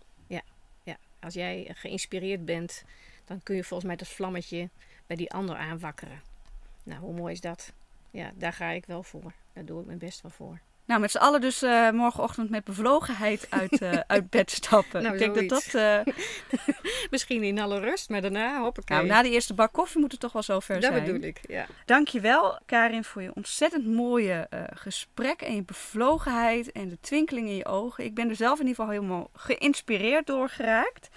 Als 1.28 1.36
jij 1.36 1.72
geïnspireerd 1.74 2.46
bent, 2.46 2.84
dan 3.26 3.44
kun 3.44 3.56
je 3.56 3.63
volgens 3.63 3.88
mij 3.88 3.96
dat 3.96 4.08
vlammetje 4.08 4.70
bij 5.08 5.16
die 5.16 5.32
ander 5.32 5.56
aanwakkeren. 5.56 6.22
Nou, 6.84 7.02
hoe 7.02 7.13
mooi 7.13 7.34
is 7.34 7.42
dat? 7.42 7.74
Ja, 8.12 8.32
daar 8.36 8.54
ga 8.54 8.70
ik 8.70 8.86
wel 8.86 9.04
voor. 9.04 9.34
Daar 9.54 9.66
doe 9.66 9.80
ik 9.80 9.86
mijn 9.86 9.98
best 9.98 10.22
wel 10.22 10.32
voor. 10.32 10.60
Nou, 10.88 11.02
met 11.02 11.12
z'n 11.12 11.17
allen 11.17 11.41
dus 11.41 11.63
uh, 11.63 11.91
morgenochtend 11.91 12.50
met 12.50 12.63
bevlogenheid 12.63 13.47
uit, 13.50 13.82
uh, 13.82 13.91
uit 14.08 14.30
bed 14.30 14.52
stappen. 14.52 15.02
Nou, 15.04 15.13
ik 15.13 15.19
denk 15.19 15.34
zoiets. 15.34 15.71
dat 15.71 16.06
dat... 16.06 16.08
Uh... 16.08 16.76
Misschien 17.12 17.43
in 17.43 17.60
alle 17.60 17.80
rust, 17.80 18.10
maar 18.10 18.21
daarna 18.21 18.62
hoppakee. 18.62 18.97
Nou, 18.97 19.10
na 19.10 19.21
de 19.21 19.30
eerste 19.30 19.54
bak 19.54 19.73
koffie 19.73 20.00
moet 20.00 20.12
het 20.12 20.19
toch 20.19 20.32
wel 20.32 20.43
zover 20.43 20.82
dat 20.82 20.91
zijn. 20.91 21.06
bedoel 21.06 21.21
ik, 21.21 21.39
ja. 21.47 21.65
Dankjewel, 21.86 22.60
Karin, 22.65 23.04
voor 23.04 23.21
je 23.21 23.32
ontzettend 23.34 23.88
mooie 23.88 24.47
gesprek 24.73 25.41
en 25.41 25.56
je 25.56 25.63
bevlogenheid 25.63 26.71
en 26.71 26.89
de 26.89 26.97
twinkeling 27.02 27.47
in 27.47 27.56
je 27.56 27.65
ogen. 27.65 28.04
Ik 28.04 28.13
ben 28.13 28.30
er 28.30 28.36
zelf 28.36 28.60
in 28.60 28.67
ieder 28.67 28.76
geval 28.76 29.00
helemaal 29.00 29.30
geïnspireerd 29.34 30.28
door 30.28 30.50
geraakt. 30.50 31.10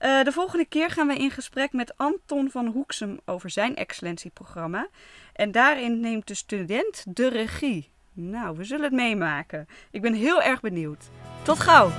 Uh, 0.00 0.24
de 0.24 0.32
volgende 0.32 0.64
keer 0.64 0.90
gaan 0.90 1.06
we 1.06 1.14
in 1.14 1.30
gesprek 1.30 1.72
met 1.72 1.96
Anton 1.96 2.50
van 2.50 2.66
Hoeksem 2.66 3.20
over 3.24 3.50
zijn 3.50 3.76
excellentieprogramma. 3.76 4.88
En 5.32 5.52
daarin 5.52 6.00
neemt 6.00 6.26
de 6.26 6.34
student 6.34 7.04
de 7.08 7.28
regie. 7.28 7.90
Nou, 8.18 8.56
we 8.56 8.64
zullen 8.64 8.84
het 8.84 8.92
meemaken. 8.92 9.66
Ik 9.90 10.02
ben 10.02 10.14
heel 10.14 10.42
erg 10.42 10.60
benieuwd. 10.60 11.10
Tot 11.42 11.60
gauw! 11.60 11.90